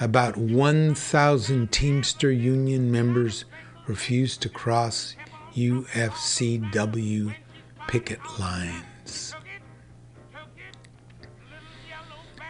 [0.00, 3.44] about 1,000 Teamster Union members
[3.86, 5.14] refused to cross
[5.54, 7.32] UFCW
[7.86, 8.87] picket lines.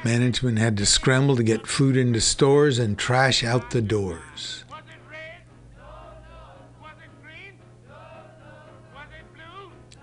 [0.05, 4.65] Management had to scramble to get food into stores and trash out the doors.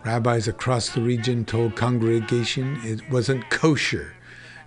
[0.04, 4.16] Rabbis across the region told congregation it wasn't kosher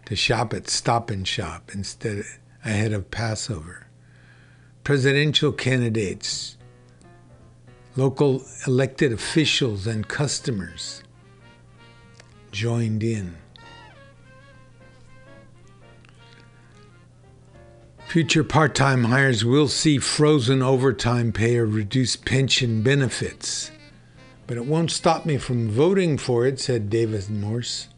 [0.07, 2.25] to shop at Stop and Shop instead
[2.65, 3.87] ahead of Passover.
[4.83, 6.57] Presidential candidates,
[7.95, 11.03] local elected officials, and customers
[12.51, 13.37] joined in.
[18.09, 23.71] Future part time hires will see frozen overtime pay or reduced pension benefits.
[24.47, 27.89] But it won't stop me from voting for it, said David Morse.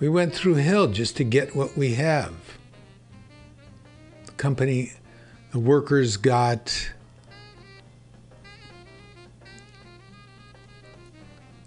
[0.00, 2.34] We went through hell just to get what we have.
[4.24, 4.94] The company,
[5.52, 6.90] the workers got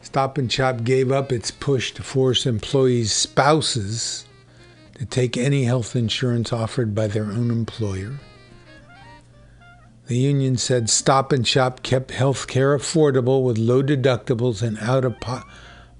[0.01, 4.25] Stop and Shop gave up its push to force employees' spouses
[4.99, 8.19] to take any health insurance offered by their own employer.
[10.07, 15.05] The union said Stop and Shop kept health care affordable with low deductibles and out
[15.05, 15.43] of po-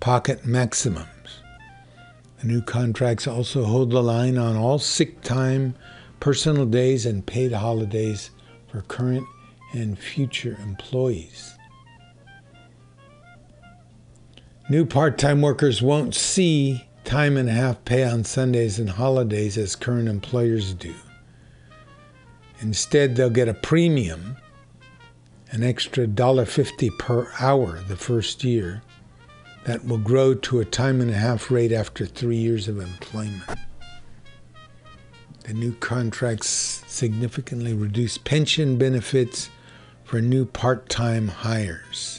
[0.01, 1.07] pocket maximums.
[2.41, 5.75] The new contracts also hold the line on all sick time,
[6.19, 8.31] personal days, and paid holidays
[8.67, 9.25] for current
[9.71, 11.55] and future employees.
[14.69, 19.57] New part time workers won't see time and a half pay on Sundays and holidays
[19.57, 20.93] as current employers do.
[22.59, 24.37] Instead, they'll get a premium,
[25.49, 28.83] an extra $1.50 per hour the first year,
[29.65, 33.57] that will grow to a time and a half rate after three years of employment.
[35.45, 39.49] The new contracts significantly reduce pension benefits
[40.03, 42.18] for new part time hires.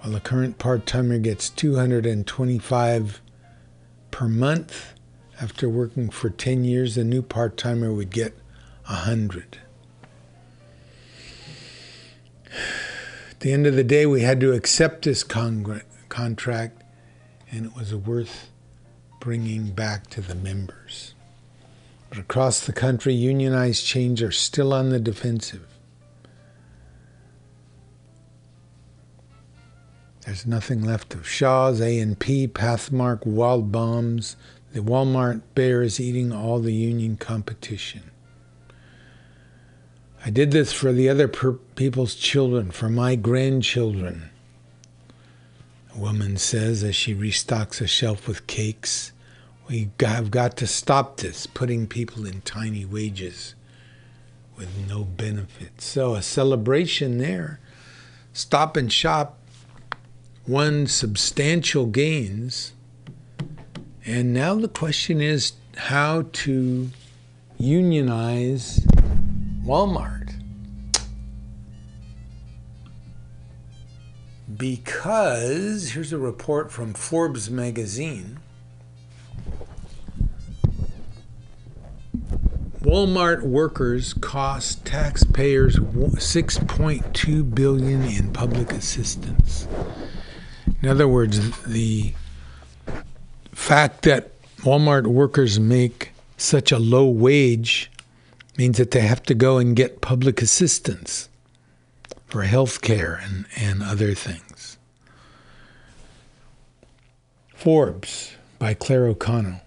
[0.00, 3.20] While the current part timer gets 225
[4.10, 4.94] per month,
[5.40, 8.34] after working for 10 years, the new part timer would get
[8.86, 9.58] 100.
[13.30, 16.82] At the end of the day, we had to accept this contract,
[17.50, 18.48] and it was worth
[19.18, 21.14] bringing back to the members.
[22.08, 25.66] But across the country, unionized chains are still on the defensive.
[30.30, 34.36] There's nothing left of Shaw's, A&P, Pathmark, Waldbaum's.
[34.72, 38.12] The Walmart bear is eating all the union competition.
[40.24, 44.30] I did this for the other per- people's children, for my grandchildren.
[45.96, 49.10] A woman says as she restocks a shelf with cakes.
[49.66, 53.56] We have got to stop this, putting people in tiny wages
[54.56, 55.86] with no benefits.
[55.86, 57.58] So, a celebration there.
[58.32, 59.39] Stop and shop
[60.50, 62.72] won substantial gains.
[64.04, 66.90] And now the question is how to
[67.56, 68.84] unionize
[69.64, 70.34] Walmart.
[74.56, 78.40] Because here's a report from Forbes magazine.
[82.82, 89.68] Walmart workers cost taxpayers 6.2 billion in public assistance.
[90.82, 92.14] In other words, the
[93.52, 97.90] fact that Walmart workers make such a low wage
[98.56, 101.28] means that they have to go and get public assistance
[102.26, 104.78] for health care and, and other things.
[107.54, 109.60] Forbes by Claire O'Connell.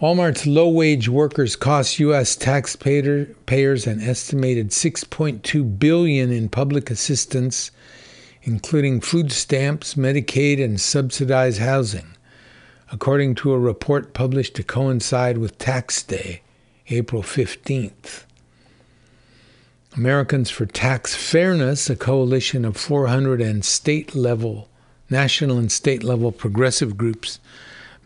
[0.00, 2.36] Walmart's low wage workers cost U.S.
[2.36, 7.70] taxpayers an estimated 6.2 billion in public assistance,
[8.48, 12.16] including food stamps, Medicaid, and subsidized housing,
[12.90, 16.40] according to a report published to coincide with Tax Day,
[16.88, 18.24] April 15th.
[19.94, 24.70] Americans for Tax Fairness, a coalition of 400 and state level,
[25.10, 27.40] national and state level progressive groups,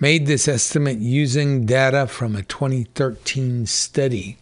[0.00, 4.38] made this estimate using data from a 2013 study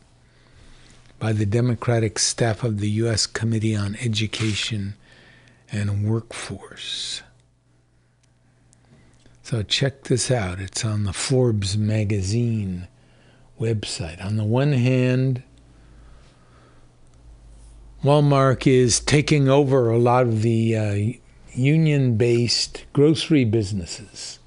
[1.18, 3.26] by the Democratic staff of the U.S.
[3.26, 4.94] Committee on Education
[5.72, 7.22] and Workforce.
[9.42, 10.60] So check this out.
[10.60, 12.88] It's on the Forbes magazine
[13.58, 14.24] website.
[14.24, 15.42] On the one hand,
[18.04, 21.18] Walmart is taking over a lot of the uh,
[21.52, 24.38] union based grocery businesses.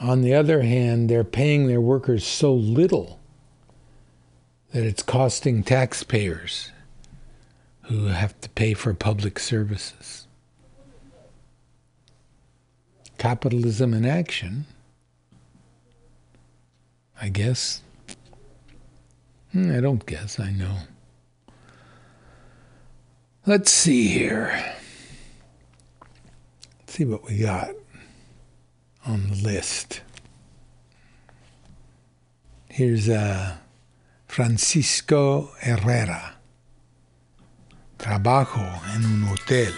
[0.00, 3.20] On the other hand, they're paying their workers so little
[4.72, 6.70] that it's costing taxpayers
[7.90, 10.28] who have to pay for public services.
[13.18, 14.64] Capitalism in action,
[17.20, 17.82] I guess.
[19.50, 20.76] Hmm, I don't guess, I know.
[23.44, 24.76] Let's see here.
[26.78, 27.74] Let's see what we got
[29.04, 30.02] on the list.
[32.68, 33.56] Here's uh,
[34.28, 36.36] Francisco Herrera.
[38.02, 39.74] Trabajo en un hotel.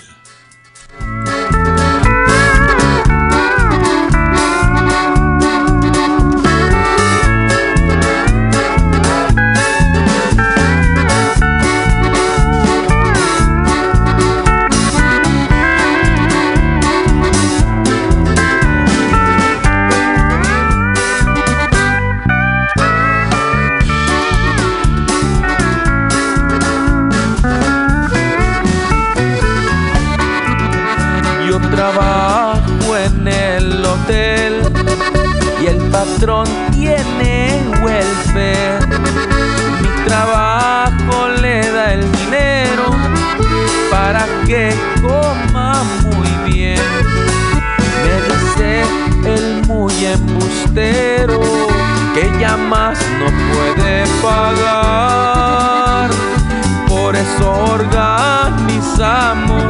[56.89, 59.65] Por eso organizamos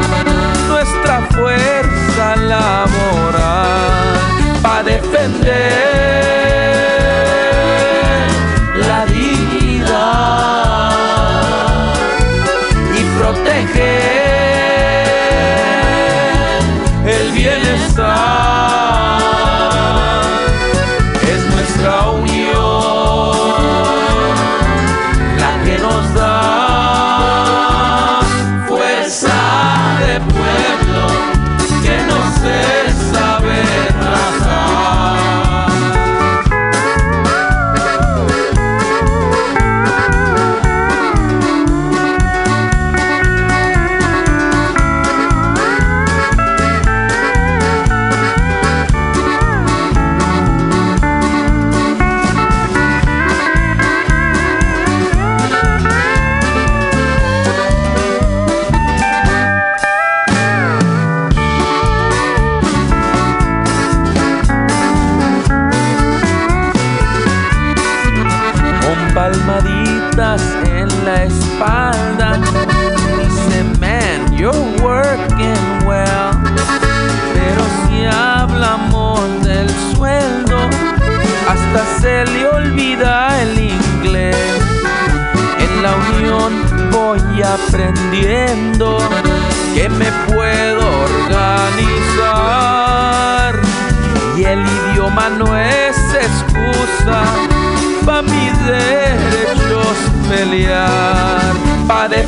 [0.68, 4.18] nuestra fuerza laboral
[4.62, 6.41] para defender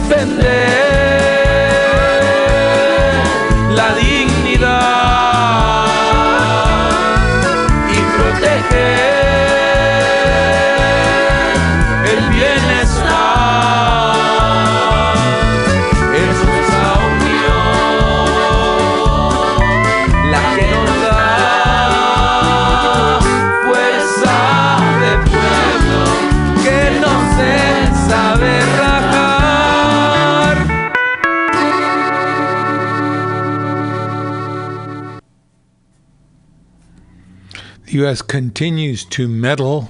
[0.09, 0.54] defender
[37.95, 38.23] U.S.
[38.23, 39.89] continues to meddle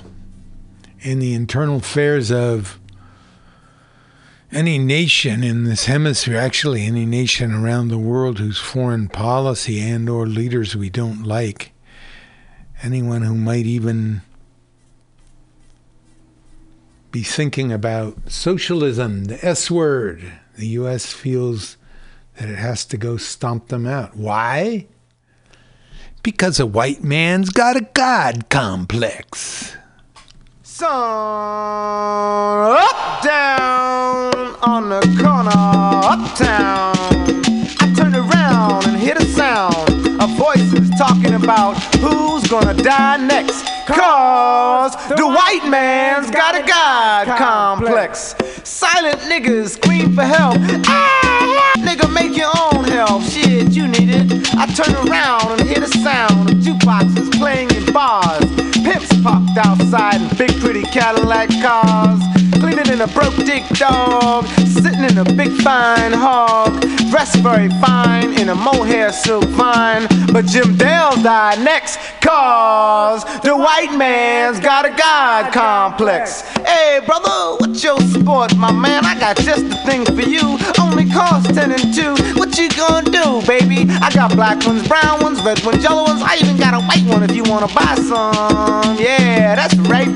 [1.01, 2.79] in the internal affairs of
[4.53, 10.09] any nation in this hemisphere, actually any nation around the world whose foreign policy and
[10.09, 11.73] or leaders we don't like.
[12.83, 14.23] Anyone who might even
[17.11, 21.77] be thinking about socialism, the S word, the US feels
[22.37, 24.17] that it has to go stomp them out.
[24.17, 24.87] Why?
[26.25, 29.77] Because a white man's got a God complex.
[30.63, 34.33] Sun up, down
[34.63, 36.95] on the corner, uptown.
[37.79, 39.77] I turned around and hear the sound
[40.19, 43.67] of voices talking about who's gonna die next.
[43.87, 48.35] Cause the white man's got a God complex.
[48.65, 50.57] Silent niggas scream for help.
[50.87, 52.74] Ah, nigga, make your own
[53.85, 54.55] you need it.
[54.55, 58.45] I turn around and hear the sound of jukeboxes playing in bars.
[58.83, 62.21] Pimps parked outside in big pretty Cadillac cars.
[62.65, 64.47] Cleaner than a broke dick dog.
[64.65, 66.81] Sitting in a big fine hog.
[67.11, 70.07] Dressed very fine in a mohair silk fine.
[70.33, 71.99] But Jim Dale died next.
[72.23, 76.41] Cause the white man's got a God complex.
[76.65, 79.05] Hey brother, what's your sport, my man?
[79.05, 80.57] I got just the thing for you.
[80.81, 82.39] Only cost 10 and 2.
[82.39, 83.91] What you gonna do, baby?
[84.01, 86.23] I got black ones, brown ones, red ones, yellow ones.
[86.25, 88.97] I even got a white one if you wanna buy some.
[88.97, 90.09] Yeah, that's right.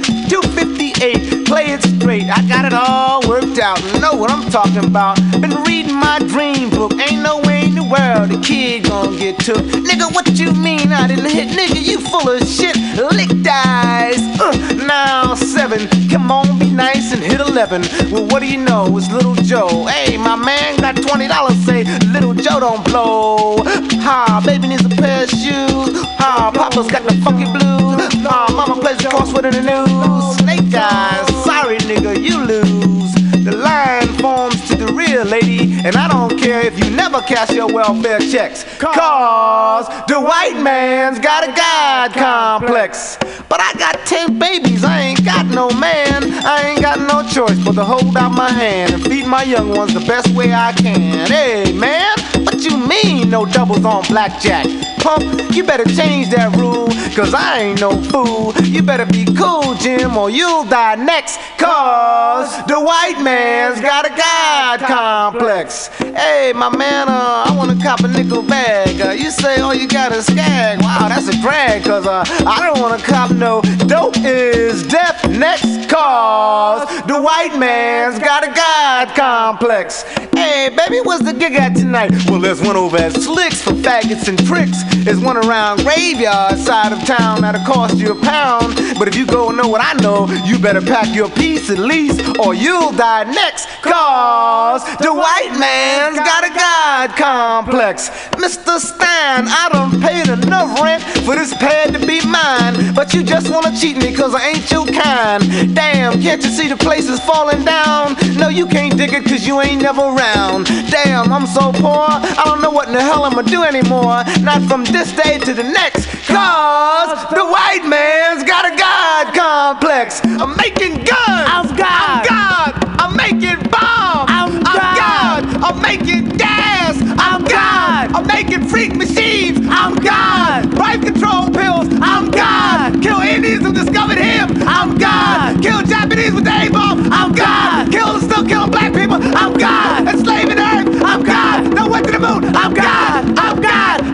[0.98, 1.46] 258.
[1.46, 2.28] Play it straight.
[2.28, 3.80] I got it all worked out.
[4.00, 5.16] Know what I'm talking about.
[5.40, 6.92] Been reading my dream book.
[6.98, 7.57] Ain't no way
[7.88, 9.58] in the world kid gonna get took.
[9.58, 11.48] Nigga, what you mean I didn't hit?
[11.48, 12.76] Nigga, you full of shit.
[13.12, 14.20] Lick dice.
[14.40, 15.88] Uh, now seven.
[16.10, 17.82] Come on, be nice and hit eleven.
[18.10, 18.96] Well, what do you know?
[18.96, 19.86] It's Little Joe.
[19.86, 21.56] Hey, my man got twenty dollars.
[21.64, 23.58] Say Little Joe don't blow.
[24.06, 26.02] Ha, baby needs a pair of shoes.
[26.20, 28.12] Ha, Papa's got the funky blues.
[28.24, 30.38] Ha, Mama plays the crossword in the news.
[30.38, 31.44] Snake eyes.
[31.44, 32.97] Sorry, nigga, you lose.
[33.44, 37.50] The line forms to the real lady, and I don't care if you never cash
[37.50, 38.64] your welfare checks.
[38.78, 43.16] Cause the white man's got a God complex.
[43.48, 46.24] But I got ten babies, I ain't got no man.
[46.44, 49.70] I ain't got no choice but to hold out my hand and feed my young
[49.70, 51.28] ones the best way I can.
[51.28, 54.66] Hey, man, what you mean no doubles on blackjack?
[55.00, 58.52] Pump, you better change that rule, cause I ain't no fool.
[58.64, 61.38] You better be cool, Jim, or you'll die next.
[61.58, 65.88] Cause the white man's got a God complex.
[65.98, 69.00] Hey, my man, uh, I wanna cop a nickel bag.
[69.00, 70.80] Uh, you say all you got is skag.
[70.80, 75.88] Wow, that's a drag, cause uh, I don't wanna cop no dope is death next.
[75.88, 80.02] Cause the white man's got a God complex.
[80.38, 82.12] Hey, baby, what's the gig at tonight?
[82.28, 84.82] Well, there's one over at Slicks for faggots and tricks.
[85.04, 88.76] There's one around Graveyard side of town that'll cost you a pound.
[88.98, 91.78] But if you go and know what I know, you better pack your piece at
[91.78, 93.68] least, or you'll die next.
[93.82, 98.10] Cause the white man's got a God complex.
[98.32, 98.78] Mr.
[98.78, 102.94] Stein, I done paid enough rent for this pad to be mine.
[102.94, 105.74] But you just wanna cheat me cause I ain't your kind.
[105.74, 108.16] Damn, can't you see the place is falling down?
[108.36, 110.66] No, you can't dig it cause you ain't never around.
[110.90, 114.22] Damn, I'm so poor, I don't know what in the hell I'ma do anymore.
[114.40, 116.06] Not from this day to the next.
[116.26, 120.20] Cause the white man's got a God complex.
[120.24, 121.48] I'm making guns.
[121.48, 122.26] I'm God.
[122.26, 123.00] I'm God.
[123.00, 124.30] I'm making bombs.
[124.30, 125.44] I'm God.
[125.62, 126.96] I'm making gas.
[127.18, 128.12] I'm God.
[128.14, 129.58] I'm making freak machines.
[129.70, 130.72] I'm God.
[130.74, 131.88] Life control pills.
[132.00, 133.02] I'm God.
[133.02, 134.62] Kill Indians who discovered him.
[134.66, 135.62] I'm God.
[135.62, 137.12] Kill Japanese with the A-bomb.
[137.12, 137.90] I'm God.
[137.90, 139.18] Kill still killing black people.
[139.22, 140.08] I'm God.
[140.08, 140.77] Enslaving Earth.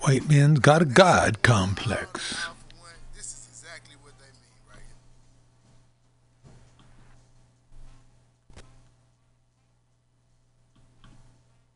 [0.01, 2.35] White man's got a God complex.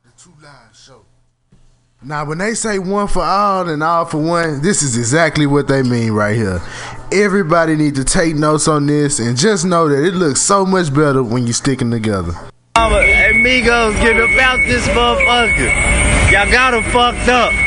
[0.05, 1.05] The Two Live Show.
[2.05, 5.69] Now, when they say one for all and all for one, this is exactly what
[5.69, 6.61] they mean right here.
[7.13, 10.93] Everybody need to take notes on this and just know that it looks so much
[10.93, 12.33] better when you stick them together.
[12.75, 15.71] Amigos get about this motherfucker.
[16.33, 17.53] Y'all got him fucked up.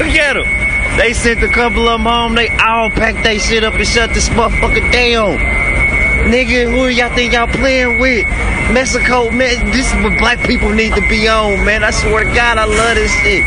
[0.00, 0.96] Look at them.
[0.96, 2.36] They sent a couple of them home.
[2.36, 5.36] They all packed their shit up and shut this motherfucker down.
[6.30, 8.24] Nigga, who y'all think y'all playing with?
[8.70, 11.82] Mexico, man, this is what black people need to be on, man.
[11.82, 13.42] I swear to God, I love this shit.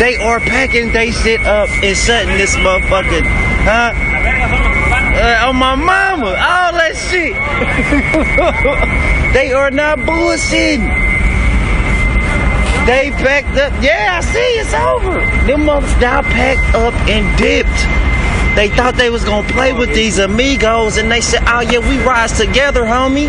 [0.00, 3.22] They are packing they shit up and shutting this motherfucker,
[3.62, 3.92] huh?
[5.14, 7.32] Uh, on my mama, all that shit.
[9.32, 10.82] they are not bullshitting.
[12.86, 13.72] They packed up.
[13.80, 15.20] Yeah, I see it's over.
[15.46, 18.05] Them motherfuckers now packed up and dipped.
[18.56, 21.98] They thought they was gonna play with these amigos, and they said, "Oh yeah, we
[21.98, 23.28] rise together, homie,"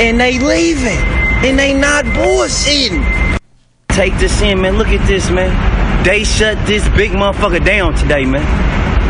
[0.00, 1.02] and they leaving,
[1.44, 3.02] and they not bullshitting.
[3.88, 4.78] Take this in, man.
[4.78, 5.50] Look at this, man.
[6.04, 8.46] They shut this big motherfucker down today, man.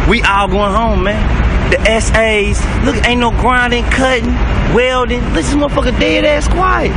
[0.08, 1.20] We all going home, man.
[1.70, 4.34] The SAs, look, ain't no grinding, cutting,
[4.74, 5.20] welding.
[5.34, 6.92] This motherfucker dead ass quiet.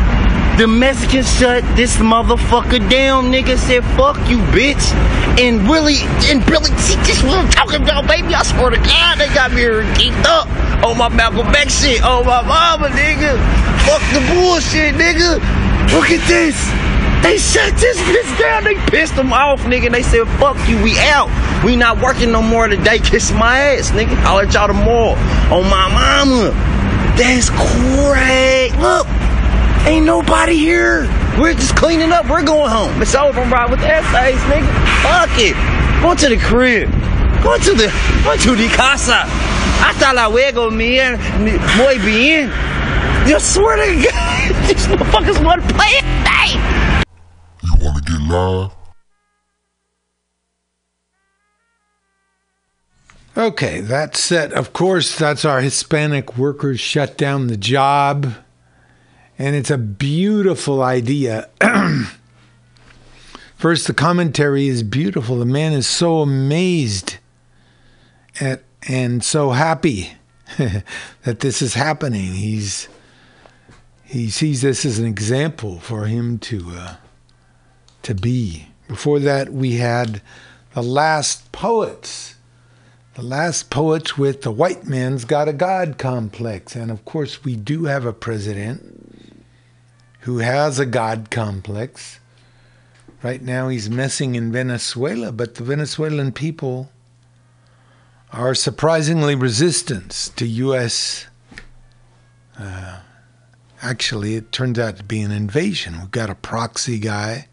[0.58, 3.58] The Mexicans shut this motherfucker down, nigga.
[3.58, 4.80] Said, fuck you, bitch.
[5.38, 6.00] And really,
[6.32, 8.34] and really, see, this what I'm talking about, baby.
[8.34, 9.64] I swear to God, they got me
[10.00, 10.48] geeked up
[10.82, 12.00] on my Malcolm X shit.
[12.06, 13.36] Oh, my mama, nigga.
[13.84, 15.44] Fuck the bullshit, nigga.
[15.92, 16.56] Look at this.
[17.22, 18.64] They shut this bitch down.
[18.64, 19.92] They pissed them off, nigga.
[19.92, 21.28] They said, fuck you, we out.
[21.66, 23.00] We not working no more today.
[23.00, 24.16] Kiss my ass, nigga.
[24.24, 25.20] I'll let y'all tomorrow.
[25.52, 26.52] On my mama.
[27.18, 28.78] That's crazy.
[28.78, 29.25] Look.
[29.86, 31.04] Ain't nobody here.
[31.40, 32.28] We're just cleaning up.
[32.28, 33.00] We're going home.
[33.04, 34.66] It's over, I'm right with the essays, nigga.
[35.04, 35.56] Fuck it.
[36.02, 36.90] Go to the crib.
[37.44, 37.94] Go to the,
[38.24, 39.26] go to the casa.
[39.78, 41.20] Hasta luego, man.
[41.78, 42.50] Muy bien.
[43.28, 46.04] You swear to God, these motherfuckers want to play it.
[46.28, 46.58] Hey.
[47.62, 48.72] You want to get live?
[53.38, 54.52] Okay, that's set.
[54.54, 58.34] Of course, that's our Hispanic workers shut down the job.
[59.38, 61.50] And it's a beautiful idea.
[63.58, 65.40] First, the commentary is beautiful.
[65.40, 67.18] The man is so amazed
[68.40, 70.14] at and so happy
[71.24, 72.34] that this is happening.
[72.34, 72.88] He's
[74.04, 76.96] he sees this as an example for him to uh,
[78.04, 78.68] to be.
[78.88, 80.22] Before that, we had
[80.74, 82.36] the last poets,
[83.16, 87.56] the last poets with the white man's got a God complex, and of course, we
[87.56, 89.05] do have a president
[90.26, 92.20] who has a God complex.
[93.22, 96.90] Right now, he's messing in Venezuela, but the Venezuelan people
[98.34, 101.28] are surprisingly resistant to U.S.
[102.58, 103.02] Uh,
[103.84, 106.00] actually, it turns out to be an invasion.
[106.00, 107.48] We've got a proxy guy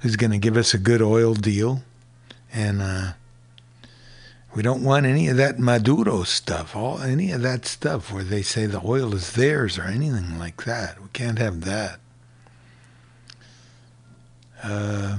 [0.00, 1.82] who's going to give us a good oil deal,
[2.52, 3.12] and uh,
[4.54, 8.42] we don't want any of that Maduro stuff, all any of that stuff where they
[8.42, 11.00] say the oil is theirs or anything like that.
[11.00, 11.98] We can't have that.
[14.62, 15.18] Uh,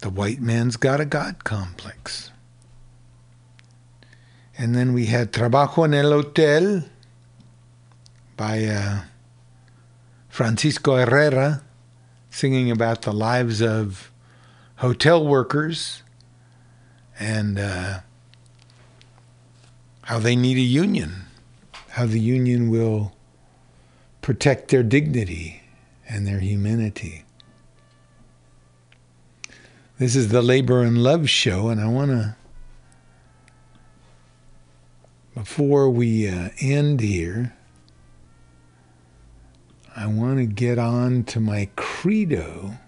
[0.00, 2.30] the white man's got a God complex.
[4.56, 6.84] And then we had Trabajo en el Hotel
[8.36, 9.00] by uh,
[10.28, 11.62] Francisco Herrera
[12.30, 14.12] singing about the lives of
[14.76, 16.01] hotel workers
[17.22, 18.00] and uh,
[20.02, 21.26] how they need a union,
[21.90, 23.12] how the union will
[24.22, 25.62] protect their dignity
[26.08, 27.24] and their humanity.
[29.98, 32.34] This is the Labor and Love show, and I want to,
[35.32, 37.54] before we uh, end here,
[39.94, 42.78] I want to get on to my credo.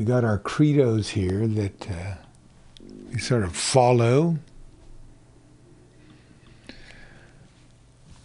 [0.00, 2.14] We got our credos here that uh,
[3.12, 4.38] we sort of follow.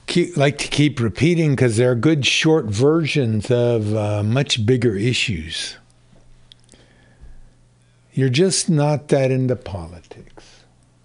[0.07, 5.75] Keep, like to keep repeating because they're good short versions of uh, much bigger issues.
[8.13, 10.61] You're just not that into politics.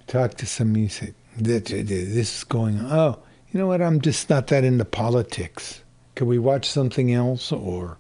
[0.06, 1.14] Talk to some music.
[1.36, 2.78] This is going.
[2.80, 3.18] Oh,
[3.50, 3.82] you know what?
[3.82, 5.82] I'm just not that into politics.
[6.14, 7.98] Could we watch something else, or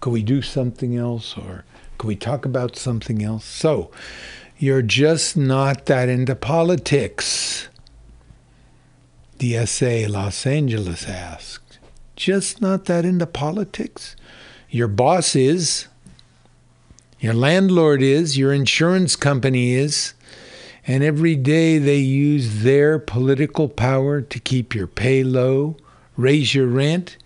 [0.00, 1.66] could we do something else, or
[1.98, 3.44] could we talk about something else?
[3.44, 3.90] So,
[4.56, 7.68] you're just not that into politics.
[9.38, 11.78] DSA Los Angeles asked.
[12.16, 14.16] Just not that into politics?
[14.70, 15.86] Your boss is,
[17.20, 20.14] your landlord is, your insurance company is,
[20.86, 25.76] and every day they use their political power to keep your pay low,
[26.16, 27.16] raise your rent,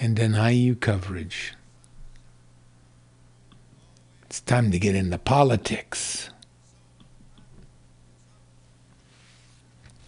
[0.00, 1.54] and deny you coverage.
[4.28, 6.28] It's time to get into politics.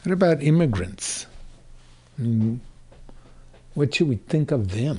[0.02, 1.26] What about immigrants?
[3.74, 4.98] What should we think of them?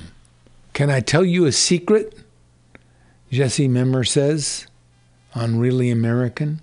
[0.74, 2.18] Can I tell you a secret?
[3.32, 4.66] Jesse Memmer says
[5.36, 6.62] on Really American.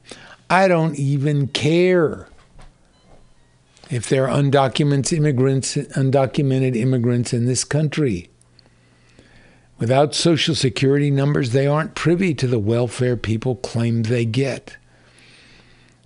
[0.51, 2.27] I don't even care
[3.89, 8.31] if there are undocumented immigrants, undocumented immigrants in this country.
[9.79, 14.77] Without social security numbers, they aren't privy to the welfare people claim they get.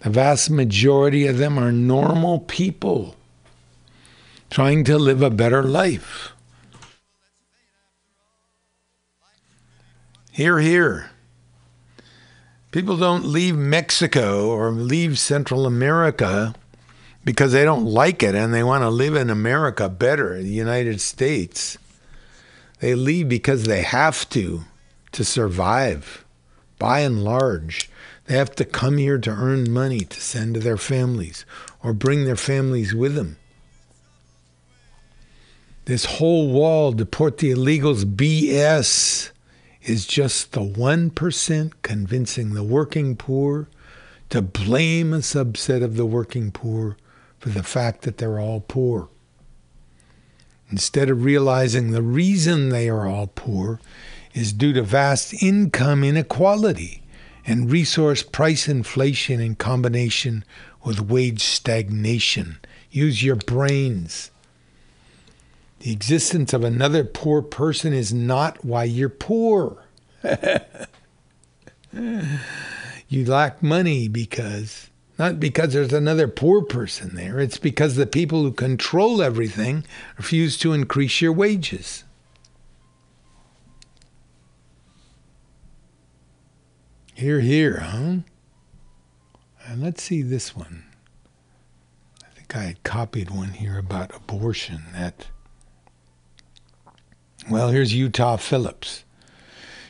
[0.01, 3.17] The vast majority of them are normal people
[4.51, 6.33] trying to live a better life.
[10.31, 11.11] Here, here.
[12.73, 16.55] People don't leave Mexico or leave Central America
[17.25, 21.01] because they don't like it and they want to live in America better, the United
[21.01, 21.79] States.
[22.83, 24.65] They leave because they have to
[25.13, 26.25] to survive.
[26.81, 27.89] By and large,
[28.27, 31.47] they have to come here to earn money to send to their families
[31.85, 33.37] or bring their families with them.
[35.85, 39.31] This whole wall, deport the illegals BS,
[39.85, 43.69] is just the 1% convincing the working poor
[44.31, 46.97] to blame a subset of the working poor
[47.39, 49.09] for the fact that they're all poor.
[50.73, 53.79] Instead of realizing the reason they are all poor
[54.33, 57.03] is due to vast income inequality
[57.47, 60.43] and resource price inflation in combination
[60.83, 62.59] with wage stagnation.
[62.91, 64.31] Use your brains.
[65.81, 69.85] The existence of another poor person is not why you're poor.
[71.93, 74.89] you lack money because,
[75.19, 79.85] not because there's another poor person there, it's because the people who control everything
[80.17, 82.05] refuse to increase your wages.
[87.15, 88.17] Here, here, huh?
[89.67, 90.85] And let's see this one.
[92.25, 95.27] I think I had copied one here about abortion that
[97.51, 99.05] well, here's Utah Phillips.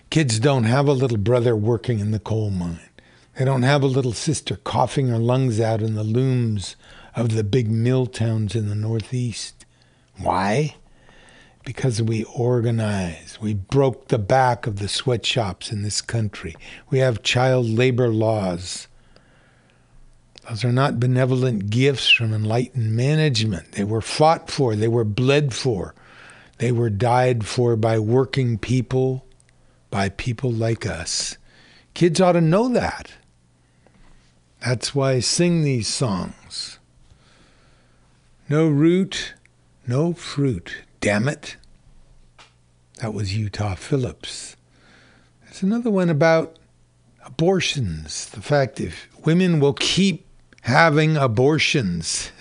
[0.09, 2.91] Kids don't have a little brother working in the coal mine.
[3.36, 6.76] They don't have a little sister coughing her lungs out in the looms
[7.16, 9.64] of the big mill towns in the Northeast.
[10.18, 10.76] Why?
[11.64, 13.38] Because we organize.
[13.40, 16.54] We broke the back of the sweatshops in this country.
[16.90, 18.86] We have child labor laws.
[20.48, 23.72] Those are not benevolent gifts from enlightened management.
[23.72, 25.94] They were fought for, they were bled for.
[26.59, 29.24] They were died for by working people,
[29.90, 31.38] by people like us.
[31.94, 33.12] Kids ought to know that.
[34.64, 36.78] That's why I sing these songs.
[38.48, 39.34] No root,
[39.86, 40.84] no fruit.
[41.01, 41.56] Damn it.
[42.98, 44.56] That was Utah Phillips.
[45.44, 46.56] There's another one about
[47.24, 48.28] abortions.
[48.28, 50.26] The fact if women will keep
[50.62, 52.30] having abortions.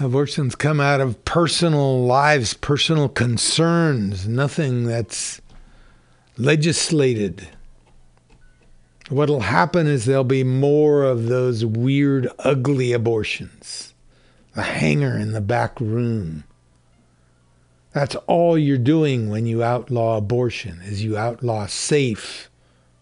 [0.00, 5.40] Abortions come out of personal lives, personal concerns, nothing that's
[6.36, 7.48] legislated.
[9.12, 13.92] What'll happen is there'll be more of those weird, ugly abortions.
[14.54, 16.44] The hanger in the back room.
[17.92, 22.50] That's all you're doing when you outlaw abortion, is you outlaw safe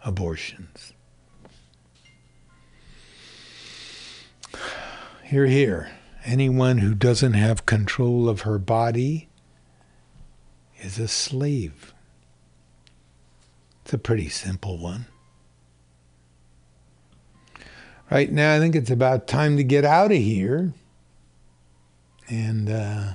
[0.04, 0.94] abortions.
[5.22, 5.92] Here, here.
[6.24, 9.28] Anyone who doesn't have control of her body
[10.80, 11.94] is a slave.
[13.84, 15.06] It's a pretty simple one.
[18.10, 20.72] Right now, I think it's about time to get out of here.
[22.28, 23.14] And uh,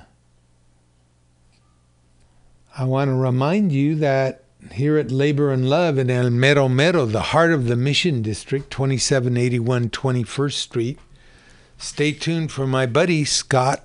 [2.76, 7.04] I want to remind you that here at Labor and Love in El Mero Mero,
[7.04, 10.98] the heart of the Mission District, 2781 21st Street,
[11.78, 13.84] Stay tuned for my buddy Scott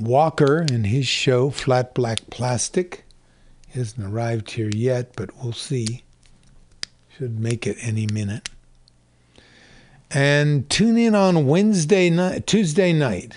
[0.00, 3.04] Walker and his show, Flat Black Plastic.
[3.68, 6.04] He hasn't arrived here yet, but we'll see.
[7.16, 8.48] Should make it any minute.
[10.14, 13.34] And tune in on Wednesday night, Tuesday night,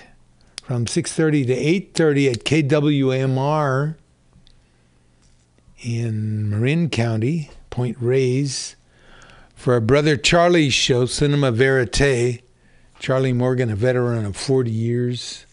[0.62, 3.96] from 6:30 to 8:30 at KWMR
[5.80, 8.76] in Marin County, Point Reyes,
[9.56, 12.44] for a brother Charlie's show, Cinema Verite.
[13.00, 15.46] Charlie Morgan, a veteran of 40 years,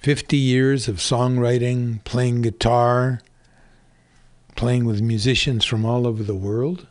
[0.00, 3.20] 50 years of songwriting, playing guitar,
[4.56, 6.88] playing with musicians from all over the world,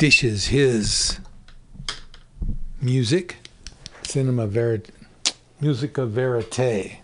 [0.00, 1.20] dishes his
[2.80, 3.36] music,
[4.02, 4.90] cinema verite,
[5.60, 7.00] musica verite.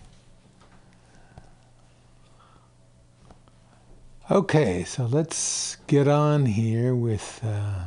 [4.31, 7.83] Okay, so let's get on here with uh,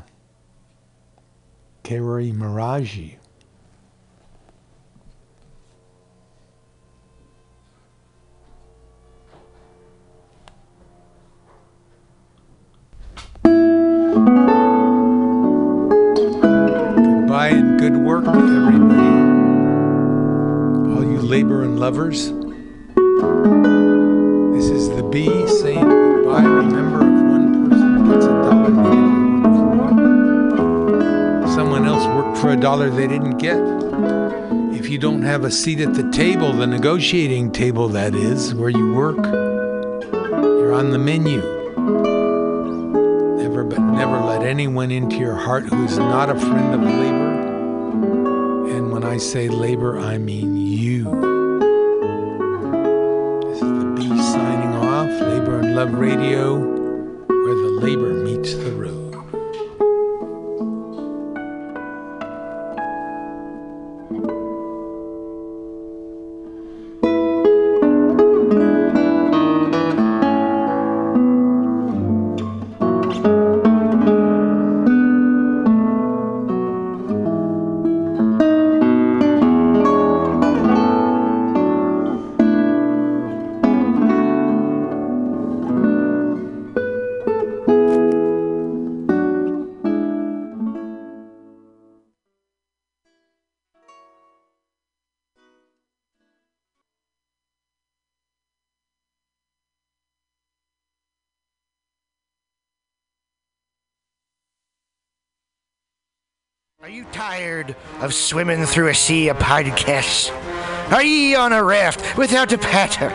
[1.83, 3.17] Kerry Miraji.
[21.91, 22.31] Lovers.
[24.55, 26.45] This is the bee saying goodbye.
[26.45, 29.43] Remember, if one person gets a dollar they didn't
[29.77, 29.97] work
[31.43, 33.59] for, someone else worked for a dollar they didn't get.
[34.73, 38.71] If you don't have a seat at the table, the negotiating table that is, where
[38.71, 41.41] you work, you're on the menu.
[43.43, 48.77] Never but never let anyone into your heart who is not a friend of labor.
[48.77, 51.30] And when I say labor, I mean you.
[55.81, 56.80] Love Radio,
[108.11, 110.31] swimming through a sea of podcasts?
[110.93, 113.11] Are ye on a raft without a paddle?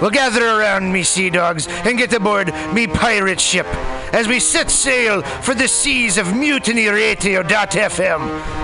[0.00, 3.66] Well, gather around me, sea dogs, and get aboard me pirate ship
[4.12, 8.63] as we set sail for the seas of mutinyradio.fm.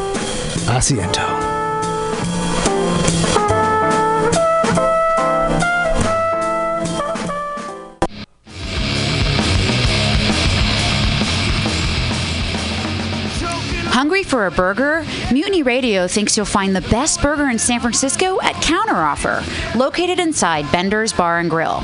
[0.67, 1.51] Asiento.
[13.91, 15.05] Hungry for a burger?
[15.31, 20.71] Mutiny Radio thinks you'll find the best burger in San Francisco at Counteroffer, located inside
[20.71, 21.83] Bender's Bar and Grill.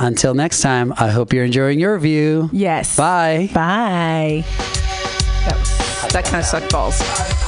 [0.00, 2.50] Until next time, I hope you're enjoying your view.
[2.52, 2.96] Yes.
[2.96, 3.50] Bye.
[3.52, 4.44] Bye.
[5.46, 7.47] That, was, that kind of sucked balls.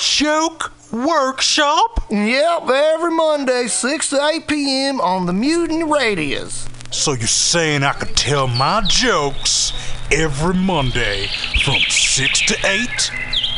[0.00, 2.04] joke workshop?
[2.10, 5.00] Yep, every Monday, 6 to 8 p.m.
[5.00, 6.66] on the Mutant Radius.
[6.90, 9.72] So you're saying I could tell my jokes
[10.10, 11.28] every Monday
[11.64, 12.88] from 6 to 8?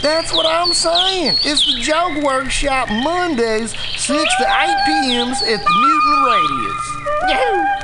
[0.02, 1.36] That's what I'm saying.
[1.44, 6.82] It's the Joke Workshop Mondays, 6 to 8 p.m.s at the Mutant Radius.
[7.30, 7.82] Yahoo!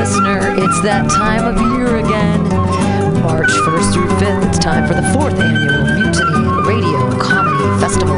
[0.00, 2.42] Listener, it's that time of year again.
[3.20, 8.16] March 1st through 5th, it's time for the fourth annual Mutiny Radio Comedy Festival.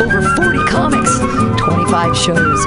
[0.00, 1.12] Over 40 comics,
[1.60, 2.64] 25 shows,